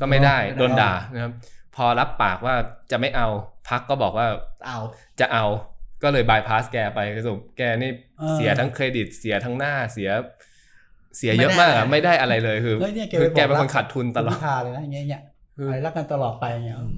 [0.00, 1.32] ก็ไม่ได้ไม่ได้โดนด่านะครับ
[1.78, 2.54] พอรับปากว่า
[2.90, 3.28] จะไม่เอา
[3.68, 4.26] พักก็บอกว่า
[4.66, 4.78] เอา
[5.20, 5.44] จะเอา
[6.02, 10.10] ก็เลยบายพาสแกไปคือสรุปแกนี่เออเสียทั้งเครดิตเสียทั้งหน้าเสีย
[11.16, 15.22] เสียเยอะมากอะไม่ได้อะไรเลยคือเฮ้ยเนี่ยแกคืไปอแกบอกเป็นรัคนขาดทุนตลอดพิธาเลยนะอย่างเงี้ยเนี่ย
[15.56, 16.94] คืออะไรรักกันตลอดไปอย่างเงี้ยอืม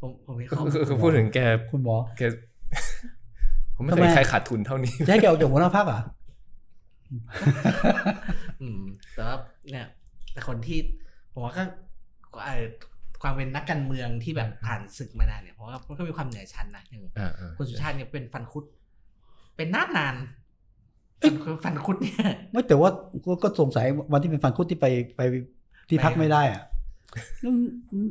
[0.00, 0.02] ผ
[0.50, 1.38] คือคือคือพูดถึงแก
[1.72, 2.22] คุณหมอแก
[3.76, 6.00] ผมไม่ทำเคไมยใครขาดทุนเท่านี้จะให้แกออกจากหัวหน้าพักอะ
[8.62, 8.80] อืม
[9.14, 9.36] แต่ว่า
[9.70, 9.86] เนี่ย
[10.32, 10.78] แต่คนที่
[11.32, 11.52] ผมว่า
[12.34, 12.64] ก็เอ่อ
[13.24, 18.64] ความเป็นนักการเมืองที่แบบผ่านศึกมานานเนี่ยเพราะว่ามันก็มีความเหนือชั้นนะอย่างอ่าอ่าคุณสุชาติเนี่ยเป็นฟันคุด
[19.56, 20.14] เป็นนานนาน
[21.20, 21.32] เอ้ย
[21.64, 22.16] ฟันคุดเนี่ย
[22.52, 22.90] ไม่แต่ว่า
[23.24, 25.20] ก็ก็สงสัยวันที่เป็นฟันคุดที่ไปไป
[25.88, 26.62] ที่พักไม่ไม่ได้อะ
[27.44, 27.62] อืม
[27.92, 28.08] อืม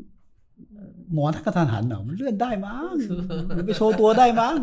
[1.13, 2.95] หมอทักกระทันหันเหรอมันเลื่อนได้มั้ง
[3.57, 4.57] มันไปโชว์ตัวได้มั้ง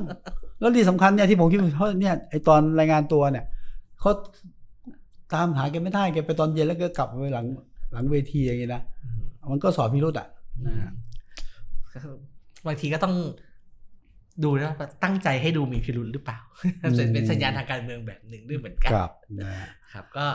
[0.61, 3.45] แล้วที่สำคัญเนี่ยที่ผมคิดว่าเพราะเนี่ยไอตอนรายงานตัวเนี่ย
[4.01, 4.11] เขา
[5.35, 7.47] ตามหาแกไม่ได้แกไปตอนเย็นแล้วก็กลับไปหลัง
[7.93, 8.83] หลังเวทีอย่างงี้นะ
[9.51, 10.27] มันก็สอบพิรุษอะ
[10.67, 10.91] นะฮะ
[12.67, 13.15] บางทีก็ต้อง
[14.45, 16.39] ดูนะว่าตั้งใจให้ดูมีพิรุธหรือเปล่า
[16.97, 20.27] เป็นเป็นสัญญาณทางการเมืองแบบหนึ่งด้วยเหมือนกันครับนะฮะครับ ก็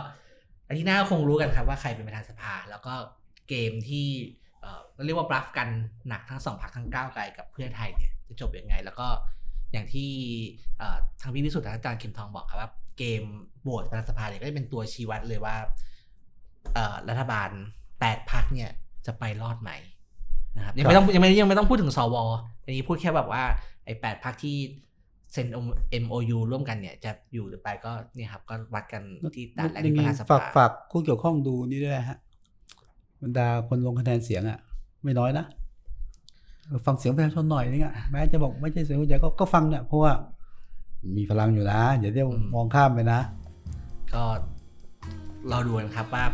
[0.68, 2.94] อาทิตย์หน้าก็คงรู้กันครับว่าใครเป็นประธานสภา แล้วก็
[3.50, 4.08] เกมที่
[4.62, 5.70] เอ่อเรียกว่าบลัฟกัน
[6.08, 9.08] หนักทั้งสองพรรคทั้งก้าวไกลกับเพื่อไทยเนี่ยจะจบยังไง แล้วก็
[9.72, 10.12] อย่างที่
[10.78, 13.24] เอ่อทางพี่วิสุทธิ์และอาจารย์เข็มทองบอกครับว่าเกม
[13.64, 15.56] โหวตประธานสภาเนี่ยก็จะเป็นตัวชี้วัดเลยว่า
[16.74, 17.50] เอ่อรัฐบาล
[18.00, 18.72] แปดพรรคเนี่ย
[19.06, 19.72] จะไปรอดไหม
[20.56, 22.16] นะครับยังไม่ต้องยังไม่ยังไม่ต้องพูดถึงสว
[22.64, 23.44] อันนี้พูดแค่แบบว่า
[23.86, 24.58] ไอ้แปดพรรคที่
[25.34, 25.48] เซ็น
[26.04, 29.02] MOU ร่วมกันเนี่ยจะอยู่หรือไปก็เนี่ยครับ ก็วัดกัน
[29.36, 32.18] ที่ด่านแรกอย่าที่งประนี้ธานสฝากภาฝากผู้เกี่ยวข้องดูนี่ด้วยนะฮะ
[33.22, 34.60] บรรดาคนลงคะแนนเสียงอะ
[35.04, 35.46] ไม่น้อยนะ
[36.66, 40.12] เออฟังเสียงประชาชนหน่อยนึงอะแม้จะบอกไม่ใช่เสียงหัวใจก็ก็ฟังเนี่ยเพราะว่า
[41.18, 43.20] มีพลังอยู่นะอย่าเรียกว่ามองข้ามไปนะ
[44.14, 44.24] ก็
[45.52, 46.26] รอดูกันครับว่า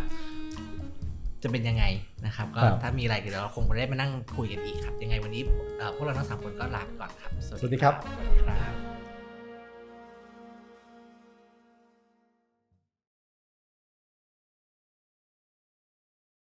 [1.43, 1.85] จะเป็นยังไง
[2.25, 5.41] นะครับ ก็ครับถ้ามีอะไรเดี๋ยวเราคงได้มานั่งคุยกันอีกครับ ยังไงวันนี้
[5.77, 9.00] เอ่อพวกเราทั้งสามคนก็ลาไปก่อนครับ สวัสดีครับสวัสดีครับ